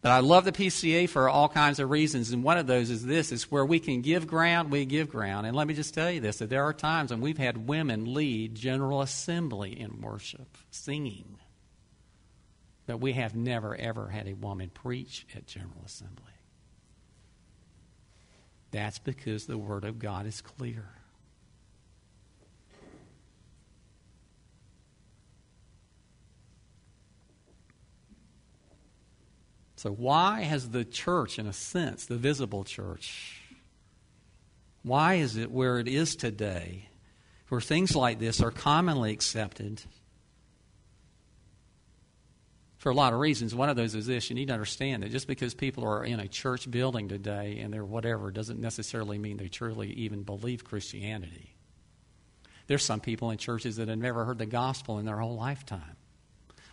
But 0.00 0.12
I 0.12 0.20
love 0.20 0.44
the 0.44 0.52
PCA 0.52 1.08
for 1.08 1.28
all 1.28 1.48
kinds 1.48 1.80
of 1.80 1.90
reasons, 1.90 2.30
and 2.30 2.44
one 2.44 2.56
of 2.56 2.68
those 2.68 2.88
is 2.88 3.04
this: 3.04 3.32
is 3.32 3.50
where 3.50 3.66
we 3.66 3.80
can 3.80 4.00
give 4.00 4.28
ground, 4.28 4.70
we 4.70 4.84
give 4.84 5.08
ground. 5.08 5.46
And 5.46 5.56
let 5.56 5.66
me 5.66 5.74
just 5.74 5.92
tell 5.92 6.10
you 6.10 6.20
this: 6.20 6.38
that 6.38 6.50
there 6.50 6.64
are 6.64 6.72
times 6.72 7.10
when 7.10 7.20
we've 7.20 7.38
had 7.38 7.68
women 7.68 8.14
lead 8.14 8.54
General 8.54 9.02
Assembly 9.02 9.78
in 9.78 10.00
worship, 10.00 10.56
singing. 10.70 11.38
But 12.86 13.00
we 13.00 13.12
have 13.14 13.34
never, 13.34 13.74
ever 13.74 14.08
had 14.08 14.28
a 14.28 14.34
woman 14.34 14.70
preach 14.70 15.26
at 15.34 15.46
General 15.46 15.82
Assembly. 15.84 16.24
That's 18.70 18.98
because 18.98 19.46
the 19.46 19.58
Word 19.58 19.84
of 19.84 19.98
God 19.98 20.26
is 20.26 20.40
clear. 20.40 20.90
So, 29.78 29.92
why 29.92 30.40
has 30.40 30.70
the 30.70 30.84
church, 30.84 31.38
in 31.38 31.46
a 31.46 31.52
sense, 31.52 32.06
the 32.06 32.16
visible 32.16 32.64
church, 32.64 33.42
why 34.82 35.14
is 35.14 35.36
it 35.36 35.52
where 35.52 35.78
it 35.78 35.86
is 35.86 36.16
today, 36.16 36.88
where 37.48 37.60
things 37.60 37.94
like 37.94 38.18
this 38.18 38.40
are 38.40 38.50
commonly 38.50 39.12
accepted? 39.12 39.82
for 42.78 42.90
a 42.90 42.94
lot 42.94 43.12
of 43.12 43.18
reasons. 43.18 43.54
One 43.54 43.68
of 43.68 43.76
those 43.76 43.96
is 43.96 44.06
this 44.06 44.30
you 44.30 44.36
need 44.36 44.46
to 44.46 44.54
understand 44.54 45.02
that 45.02 45.10
just 45.10 45.26
because 45.26 45.52
people 45.52 45.84
are 45.84 46.04
in 46.04 46.20
a 46.20 46.28
church 46.28 46.70
building 46.70 47.08
today 47.08 47.58
and 47.60 47.74
they're 47.74 47.84
whatever 47.84 48.30
doesn't 48.30 48.60
necessarily 48.60 49.18
mean 49.18 49.36
they 49.36 49.48
truly 49.48 49.90
even 49.94 50.22
believe 50.22 50.64
Christianity. 50.64 51.56
There's 52.68 52.84
some 52.84 53.00
people 53.00 53.30
in 53.32 53.38
churches 53.38 53.76
that 53.76 53.88
have 53.88 53.98
never 53.98 54.24
heard 54.24 54.38
the 54.38 54.46
gospel 54.46 55.00
in 55.00 55.06
their 55.06 55.18
whole 55.18 55.34
lifetime. 55.34 55.97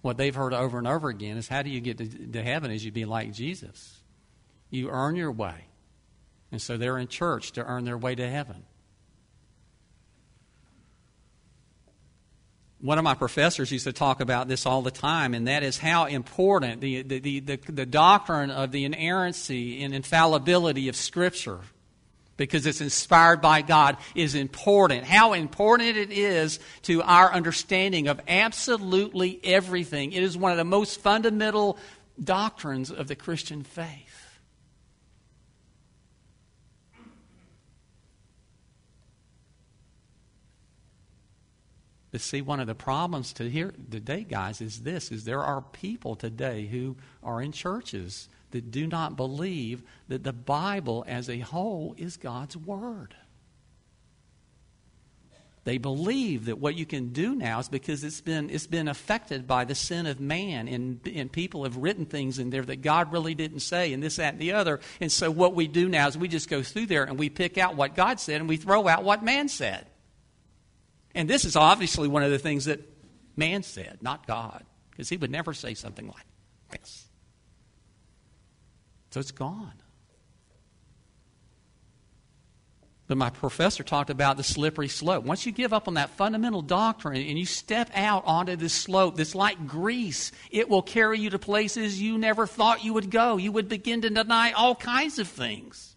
What 0.06 0.18
they've 0.18 0.36
heard 0.36 0.54
over 0.54 0.78
and 0.78 0.86
over 0.88 1.10
again 1.10 1.36
is 1.36 1.48
how 1.48 1.64
do 1.64 1.72
you 1.72 1.82
get 1.82 1.98
to, 1.98 2.06
to 2.06 2.44
heaven 2.44 2.70
is 2.70 2.86
you 2.86 2.92
be 2.92 3.06
like 3.06 3.34
Jesus? 3.34 4.02
You 4.70 4.92
earn 4.92 5.16
your 5.16 5.32
way. 5.32 5.66
And 6.52 6.62
so 6.62 6.78
they're 6.78 7.00
in 7.00 7.08
church 7.08 7.54
to 7.54 7.66
earn 7.66 7.86
their 7.86 7.98
way 7.98 8.14
to 8.14 8.30
heaven. 8.30 8.66
one 12.82 13.00
of 13.00 13.04
my 13.04 13.16
professors 13.16 13.72
used 13.72 13.86
to 13.86 13.94
talk 13.94 14.22
about 14.22 14.48
this 14.48 14.68
all 14.68 14.84
the 14.84 14.92
time, 14.92 15.34
and 15.34 15.48
that 15.48 15.64
is 15.64 15.80
how 15.80 16.06
important 16.06 16.82
the, 16.82 17.02
the, 17.02 17.18
the, 17.18 17.40
the, 17.40 17.56
the 17.72 17.86
doctrine 17.88 18.52
of 18.52 18.72
the 18.72 18.86
inerrancy 18.86 19.84
and 19.84 19.96
infallibility 19.96 20.88
of 20.88 20.96
Scripture, 20.96 21.62
because 22.38 22.66
it's 22.66 22.82
inspired 22.82 23.42
by 23.42 23.62
God, 23.62 23.98
is 24.14 24.36
important. 24.36 25.06
How 25.06 25.34
important 25.34 25.98
it 25.98 26.12
is 26.12 26.60
to 26.84 27.02
our 27.02 27.32
understanding 27.32 28.08
of 28.08 28.20
absolutely 28.28 29.40
everything. 29.44 30.12
It 30.12 30.24
is 30.24 30.38
one 30.38 30.52
of 30.52 30.58
the 30.58 30.66
most 30.66 31.00
fundamental 31.00 31.78
doctrines 32.22 32.92
of 32.92 33.08
the 33.08 33.16
Christian 33.16 33.64
faith. 33.64 34.12
But 42.12 42.22
see, 42.22 42.42
one 42.42 42.62
of 42.62 42.68
the 42.68 42.76
problems 42.76 43.34
to 43.34 43.50
here 43.50 43.74
today, 43.92 44.24
guys, 44.24 44.62
is 44.62 44.84
this: 44.84 45.12
is 45.12 45.26
there 45.26 45.44
are 45.44 45.62
people 45.62 46.16
today 46.16 46.66
who 46.66 46.96
are 47.22 47.42
in 47.42 47.52
churches 47.52 48.30
that 48.56 48.72
do 48.72 48.88
not 48.88 49.18
believe 49.18 49.84
that 50.08 50.24
the 50.24 50.32
Bible 50.32 51.04
as 51.10 51.30
a 51.30 51.40
whole 51.40 51.94
is 51.98 52.16
God's 52.16 52.56
word. 52.56 53.14
They 55.66 55.78
believe 55.78 56.46
that 56.46 56.58
what 56.58 56.76
you 56.76 56.86
can 56.86 57.12
do 57.12 57.36
now 57.36 57.60
is 57.60 57.68
because 57.68 58.02
it's 58.06 58.22
been, 58.22 58.50
it's 58.50 58.66
been 58.66 58.88
affected 58.88 59.46
by 59.46 59.66
the 59.66 59.76
sin 59.76 60.06
of 60.06 60.22
man, 60.22 60.70
and, 60.70 61.02
and 61.14 61.30
people 61.30 61.66
have 61.66 61.76
written 61.76 62.06
things 62.06 62.40
in 62.40 62.50
there 62.50 62.62
that 62.62 62.82
God 62.82 63.12
really 63.12 63.36
didn't 63.36 63.60
say, 63.60 63.92
and 63.92 64.02
this, 64.02 64.16
that, 64.16 64.36
and 64.36 64.42
the 64.42 64.54
other. 64.54 64.80
And 65.02 65.12
so 65.12 65.30
what 65.30 65.54
we 65.54 65.68
do 65.68 65.90
now 65.90 66.08
is 66.08 66.18
we 66.18 66.30
just 66.30 66.50
go 66.50 66.64
through 66.64 66.86
there 66.86 67.04
and 67.04 67.20
we 67.20 67.30
pick 67.30 67.58
out 67.58 67.76
what 67.76 67.94
God 67.94 68.22
said 68.22 68.40
and 68.40 68.48
we 68.48 68.56
throw 68.56 68.88
out 68.88 69.04
what 69.04 69.22
man 69.22 69.50
said. 69.50 69.86
And 71.14 71.30
this 71.30 71.44
is 71.44 71.58
obviously 71.58 72.08
one 72.08 72.24
of 72.24 72.32
the 72.32 72.40
things 72.40 72.66
that 72.66 72.80
man 73.36 73.62
said, 73.64 73.98
not 74.02 74.26
God, 74.26 74.64
because 74.92 75.10
he 75.10 75.18
would 75.18 75.32
never 75.32 75.54
say 75.54 75.74
something 75.74 76.08
like 76.08 76.80
this. 76.80 77.05
So 79.16 79.22
it's 79.22 79.32
gone. 79.32 79.72
But 83.08 83.16
my 83.16 83.30
professor 83.30 83.82
talked 83.82 84.10
about 84.10 84.36
the 84.36 84.44
slippery 84.44 84.90
slope. 84.90 85.24
Once 85.24 85.46
you 85.46 85.54
give 85.54 85.72
up 85.72 85.88
on 85.88 85.94
that 85.94 86.10
fundamental 86.10 86.62
doctrine 86.62 87.22
and 87.26 87.40
you 87.40 87.46
step 87.46 87.90
out 87.96 88.24
onto 88.26 88.58
this 88.58 88.74
slope 88.74 89.16
that's 89.16 89.34
like 89.34 89.68
grease, 89.68 90.34
it 90.52 90.68
will 90.68 90.82
carry 90.82 91.18
you 91.18 91.30
to 91.30 91.40
places 91.40 92.02
you 92.02 92.18
never 92.18 92.46
thought 92.46 92.84
you 92.84 92.94
would 92.94 93.10
go. 93.10 93.38
You 93.38 93.54
would 93.54 93.70
begin 93.70 94.02
to 94.02 94.10
deny 94.10 94.52
all 94.52 94.76
kinds 94.76 95.18
of 95.18 95.30
things. 95.30 95.96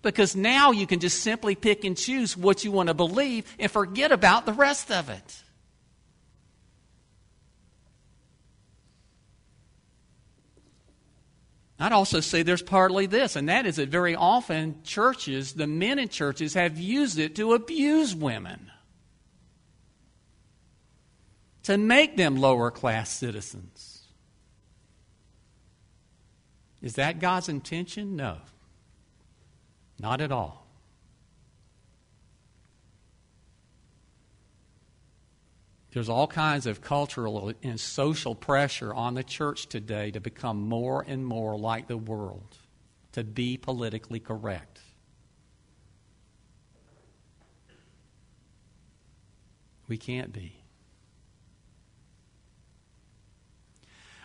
Because 0.00 0.34
now 0.34 0.70
you 0.70 0.86
can 0.86 0.98
just 0.98 1.20
simply 1.20 1.56
pick 1.56 1.84
and 1.84 1.94
choose 1.94 2.38
what 2.38 2.64
you 2.64 2.72
want 2.72 2.86
to 2.86 2.94
believe 2.94 3.44
and 3.58 3.70
forget 3.70 4.12
about 4.12 4.46
the 4.46 4.54
rest 4.54 4.90
of 4.90 5.10
it. 5.10 5.42
I'd 11.82 11.92
also 11.92 12.20
say 12.20 12.42
there's 12.42 12.60
partly 12.60 13.06
this, 13.06 13.36
and 13.36 13.48
that 13.48 13.64
is 13.64 13.76
that 13.76 13.88
very 13.88 14.14
often 14.14 14.82
churches, 14.84 15.54
the 15.54 15.66
men 15.66 15.98
in 15.98 16.10
churches, 16.10 16.52
have 16.52 16.78
used 16.78 17.18
it 17.18 17.34
to 17.36 17.54
abuse 17.54 18.14
women, 18.14 18.70
to 21.62 21.78
make 21.78 22.18
them 22.18 22.36
lower 22.36 22.70
class 22.70 23.08
citizens. 23.10 24.02
Is 26.82 26.96
that 26.96 27.18
God's 27.18 27.48
intention? 27.48 28.14
No, 28.14 28.36
not 29.98 30.20
at 30.20 30.30
all. 30.30 30.59
There's 35.92 36.08
all 36.08 36.28
kinds 36.28 36.66
of 36.66 36.80
cultural 36.80 37.52
and 37.62 37.80
social 37.80 38.34
pressure 38.34 38.94
on 38.94 39.14
the 39.14 39.24
church 39.24 39.66
today 39.66 40.12
to 40.12 40.20
become 40.20 40.60
more 40.60 41.04
and 41.06 41.26
more 41.26 41.58
like 41.58 41.88
the 41.88 41.96
world, 41.96 42.56
to 43.12 43.24
be 43.24 43.56
politically 43.56 44.20
correct. 44.20 44.80
We 49.88 49.98
can't 49.98 50.32
be. 50.32 50.60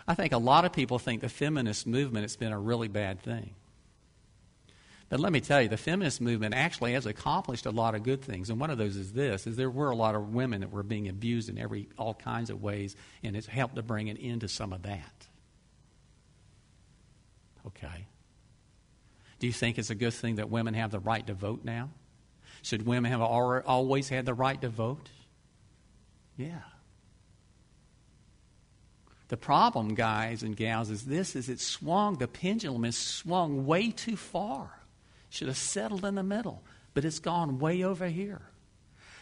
I 0.08 0.14
think 0.14 0.34
a 0.34 0.38
lot 0.38 0.66
of 0.66 0.72
people 0.72 1.00
think 1.00 1.22
the 1.22 1.30
feminist 1.30 1.88
movement 1.88 2.26
has 2.26 2.36
been 2.36 2.52
a 2.52 2.60
really 2.60 2.88
bad 2.88 3.20
thing. 3.20 3.56
But 5.16 5.22
let 5.22 5.32
me 5.32 5.40
tell 5.40 5.62
you, 5.62 5.70
the 5.70 5.78
feminist 5.78 6.20
movement 6.20 6.54
actually 6.54 6.92
has 6.92 7.06
accomplished 7.06 7.66
a 7.66 7.72
lot 7.72 7.96
of 7.96 8.04
good 8.04 8.22
things, 8.22 8.50
and 8.50 8.60
one 8.60 8.70
of 8.70 8.78
those 8.78 8.98
is 8.98 9.14
this: 9.14 9.48
is 9.48 9.56
there 9.56 9.70
were 9.70 9.90
a 9.90 9.96
lot 9.96 10.14
of 10.14 10.34
women 10.34 10.60
that 10.60 10.74
were 10.74 10.84
being 10.84 11.08
abused 11.08 11.48
in 11.48 11.58
every 11.58 11.88
all 11.98 12.16
kinds 12.16 12.50
of 12.50 12.62
ways, 12.62 12.98
and 13.24 13.34
it's 13.34 13.48
helped 13.48 13.76
to 13.76 13.82
bring 13.82 14.10
an 14.10 14.18
end 14.18 14.42
to 14.42 14.50
some 14.50 14.74
of 14.74 14.82
that. 14.82 15.28
Okay. 17.68 18.08
Do 19.40 19.48
you 19.48 19.54
think 19.54 19.78
it's 19.78 19.90
a 19.90 19.96
good 19.96 20.14
thing 20.14 20.36
that 20.36 20.50
women 20.50 20.74
have 20.74 20.92
the 20.92 21.00
right 21.00 21.26
to 21.28 21.34
vote 21.34 21.64
now? 21.64 21.92
Should 22.62 22.86
women 22.86 23.10
have 23.10 23.22
always 23.22 24.10
had 24.10 24.26
the 24.26 24.34
right 24.34 24.60
to 24.60 24.68
vote? 24.68 25.10
Yeah. 26.36 26.60
The 29.30 29.38
problem, 29.38 29.96
guys 29.96 30.44
and 30.44 30.58
gals, 30.58 30.90
is 30.90 31.06
this 31.06 31.38
is 31.38 31.48
it 31.48 31.62
swung, 31.62 32.18
the 32.18 32.28
pendulum 32.28 32.84
has 32.84 32.98
swung 32.98 33.66
way 33.66 33.92
too 33.92 34.18
far. 34.18 34.82
Should 35.36 35.50
have 35.50 35.58
settled 35.58 36.06
in 36.06 36.16
the 36.16 36.24
middle, 36.24 36.64
but 36.94 37.04
it's 37.04 37.20
gone 37.20 37.60
way 37.60 37.84
over 37.84 38.08
here. 38.08 38.42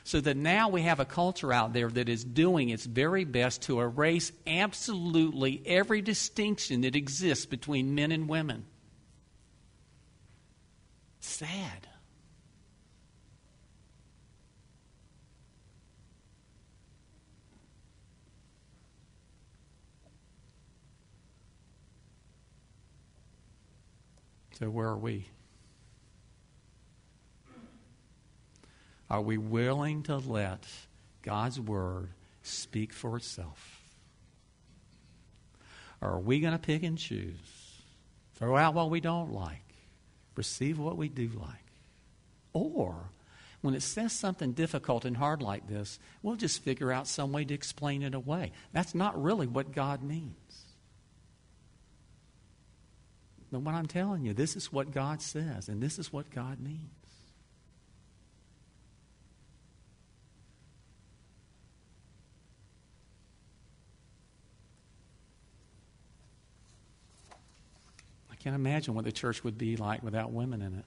So 0.03 0.21
that 0.21 0.37
now 0.37 0.69
we 0.69 0.83
have 0.83 0.99
a 0.99 1.05
culture 1.05 1.51
out 1.51 1.73
there 1.73 1.89
that 1.89 2.07
is 2.07 2.23
doing 2.23 2.69
its 2.69 2.85
very 2.85 3.23
best 3.23 3.63
to 3.63 3.79
erase 3.79 4.31
absolutely 4.45 5.63
every 5.65 6.03
distinction 6.03 6.81
that 6.81 6.95
exists 6.95 7.47
between 7.47 7.95
men 7.95 8.11
and 8.11 8.29
women. 8.29 8.65
Sad. 11.19 11.87
So, 24.59 24.69
where 24.69 24.89
are 24.89 24.97
we? 24.97 25.25
Are 29.13 29.21
we 29.21 29.37
willing 29.37 30.01
to 30.03 30.17
let 30.17 30.65
God's 31.21 31.59
Word 31.59 32.09
speak 32.41 32.91
for 32.91 33.15
itself? 33.15 33.79
Or 36.01 36.13
are 36.13 36.19
we 36.19 36.39
going 36.39 36.53
to 36.53 36.57
pick 36.57 36.81
and 36.81 36.97
choose? 36.97 37.37
Throw 38.33 38.57
out 38.57 38.73
what 38.73 38.89
we 38.89 39.01
don't 39.01 39.31
like, 39.31 39.75
receive 40.35 40.79
what 40.79 40.97
we 40.97 41.09
do 41.09 41.29
like? 41.39 41.63
Or, 42.53 43.11
when 43.61 43.75
it 43.75 43.83
says 43.83 44.13
something 44.13 44.53
difficult 44.53 45.05
and 45.05 45.15
hard 45.15 45.43
like 45.43 45.67
this, 45.67 45.99
we'll 46.23 46.35
just 46.35 46.63
figure 46.63 46.91
out 46.91 47.05
some 47.05 47.31
way 47.31 47.45
to 47.45 47.53
explain 47.53 48.01
it 48.01 48.15
away. 48.15 48.51
That's 48.71 48.95
not 48.95 49.21
really 49.21 49.45
what 49.45 49.73
God 49.73 50.01
means. 50.01 50.65
But 53.51 53.59
what 53.59 53.75
I'm 53.75 53.85
telling 53.85 54.25
you, 54.25 54.33
this 54.33 54.55
is 54.55 54.73
what 54.73 54.89
God 54.89 55.21
says, 55.21 55.69
and 55.69 55.83
this 55.83 55.99
is 55.99 56.11
what 56.11 56.31
God 56.31 56.59
means. 56.59 57.02
Can't 68.43 68.55
imagine 68.55 68.93
what 68.93 69.05
the 69.05 69.11
church 69.11 69.43
would 69.45 69.57
be 69.57 69.77
like 69.77 70.03
without 70.03 70.33
women 70.33 70.61
in 70.61 70.73
it. 70.75 70.85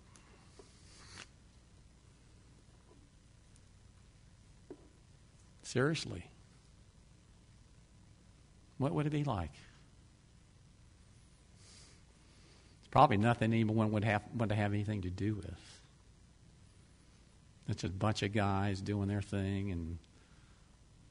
Seriously. 5.62 6.26
What 8.76 8.92
would 8.92 9.06
it 9.06 9.10
be 9.10 9.24
like? 9.24 9.52
It's 12.80 12.88
probably 12.90 13.16
nothing 13.16 13.54
anyone 13.54 13.90
would 13.92 14.04
have 14.04 14.22
want 14.34 14.50
to 14.50 14.54
have 14.54 14.74
anything 14.74 15.02
to 15.02 15.10
do 15.10 15.34
with. 15.34 15.80
It's 17.68 17.84
a 17.84 17.88
bunch 17.88 18.22
of 18.22 18.34
guys 18.34 18.82
doing 18.82 19.08
their 19.08 19.22
thing 19.22 19.72
and 19.72 19.98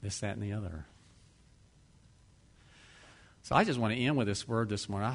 this, 0.04 0.20
that, 0.20 0.38
and 0.38 0.44
the 0.44 0.54
other. 0.54 0.86
So 3.46 3.56
I 3.56 3.64
just 3.64 3.78
want 3.78 3.94
to 3.94 4.00
end 4.00 4.18
with 4.18 4.26
this 4.26 4.48
word 4.48 4.70
this 4.70 4.90
morning. 4.90 5.14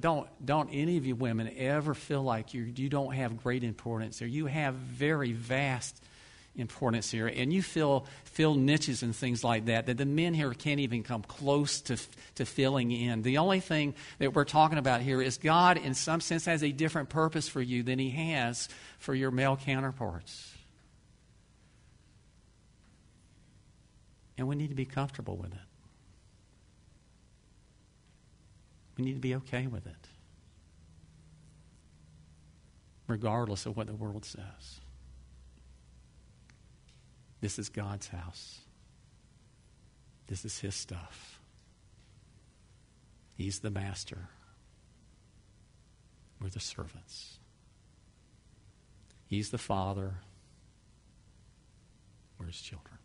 Don't, 0.00 0.26
don't 0.44 0.68
any 0.72 0.96
of 0.96 1.06
you 1.06 1.14
women 1.14 1.48
ever 1.56 1.94
feel 1.94 2.24
like 2.24 2.52
you, 2.52 2.64
you 2.74 2.88
don't 2.88 3.14
have 3.14 3.40
great 3.40 3.62
importance 3.62 4.18
here. 4.18 4.26
You 4.26 4.46
have 4.46 4.74
very 4.74 5.30
vast 5.30 6.02
importance 6.56 7.08
here, 7.08 7.28
and 7.28 7.52
you 7.52 7.62
fill, 7.62 8.06
fill 8.24 8.56
niches 8.56 9.04
and 9.04 9.14
things 9.14 9.44
like 9.44 9.66
that 9.66 9.86
that 9.86 9.96
the 9.96 10.06
men 10.06 10.34
here 10.34 10.52
can't 10.54 10.80
even 10.80 11.04
come 11.04 11.22
close 11.22 11.80
to, 11.82 11.96
to 12.34 12.44
filling 12.44 12.90
in. 12.90 13.22
The 13.22 13.38
only 13.38 13.60
thing 13.60 13.94
that 14.18 14.34
we're 14.34 14.42
talking 14.42 14.78
about 14.78 15.00
here 15.00 15.22
is 15.22 15.38
God, 15.38 15.76
in 15.76 15.94
some 15.94 16.20
sense, 16.20 16.46
has 16.46 16.64
a 16.64 16.72
different 16.72 17.10
purpose 17.10 17.48
for 17.48 17.62
you 17.62 17.84
than 17.84 18.00
He 18.00 18.10
has 18.10 18.68
for 18.98 19.14
your 19.14 19.30
male 19.30 19.56
counterparts. 19.56 20.52
And 24.36 24.48
we 24.48 24.56
need 24.56 24.70
to 24.70 24.74
be 24.74 24.84
comfortable 24.84 25.36
with 25.36 25.52
it. 25.52 25.67
We 28.98 29.04
need 29.04 29.14
to 29.14 29.20
be 29.20 29.36
okay 29.36 29.68
with 29.68 29.86
it, 29.86 30.08
regardless 33.06 33.64
of 33.64 33.76
what 33.76 33.86
the 33.86 33.94
world 33.94 34.24
says. 34.24 34.80
This 37.40 37.60
is 37.60 37.68
God's 37.68 38.08
house. 38.08 38.58
This 40.26 40.44
is 40.44 40.58
His 40.58 40.74
stuff. 40.74 41.38
He's 43.36 43.60
the 43.60 43.70
master. 43.70 44.28
We're 46.40 46.48
the 46.48 46.58
servants. 46.58 47.38
He's 49.28 49.50
the 49.50 49.58
father. 49.58 50.14
We're 52.36 52.46
His 52.46 52.60
children. 52.60 52.97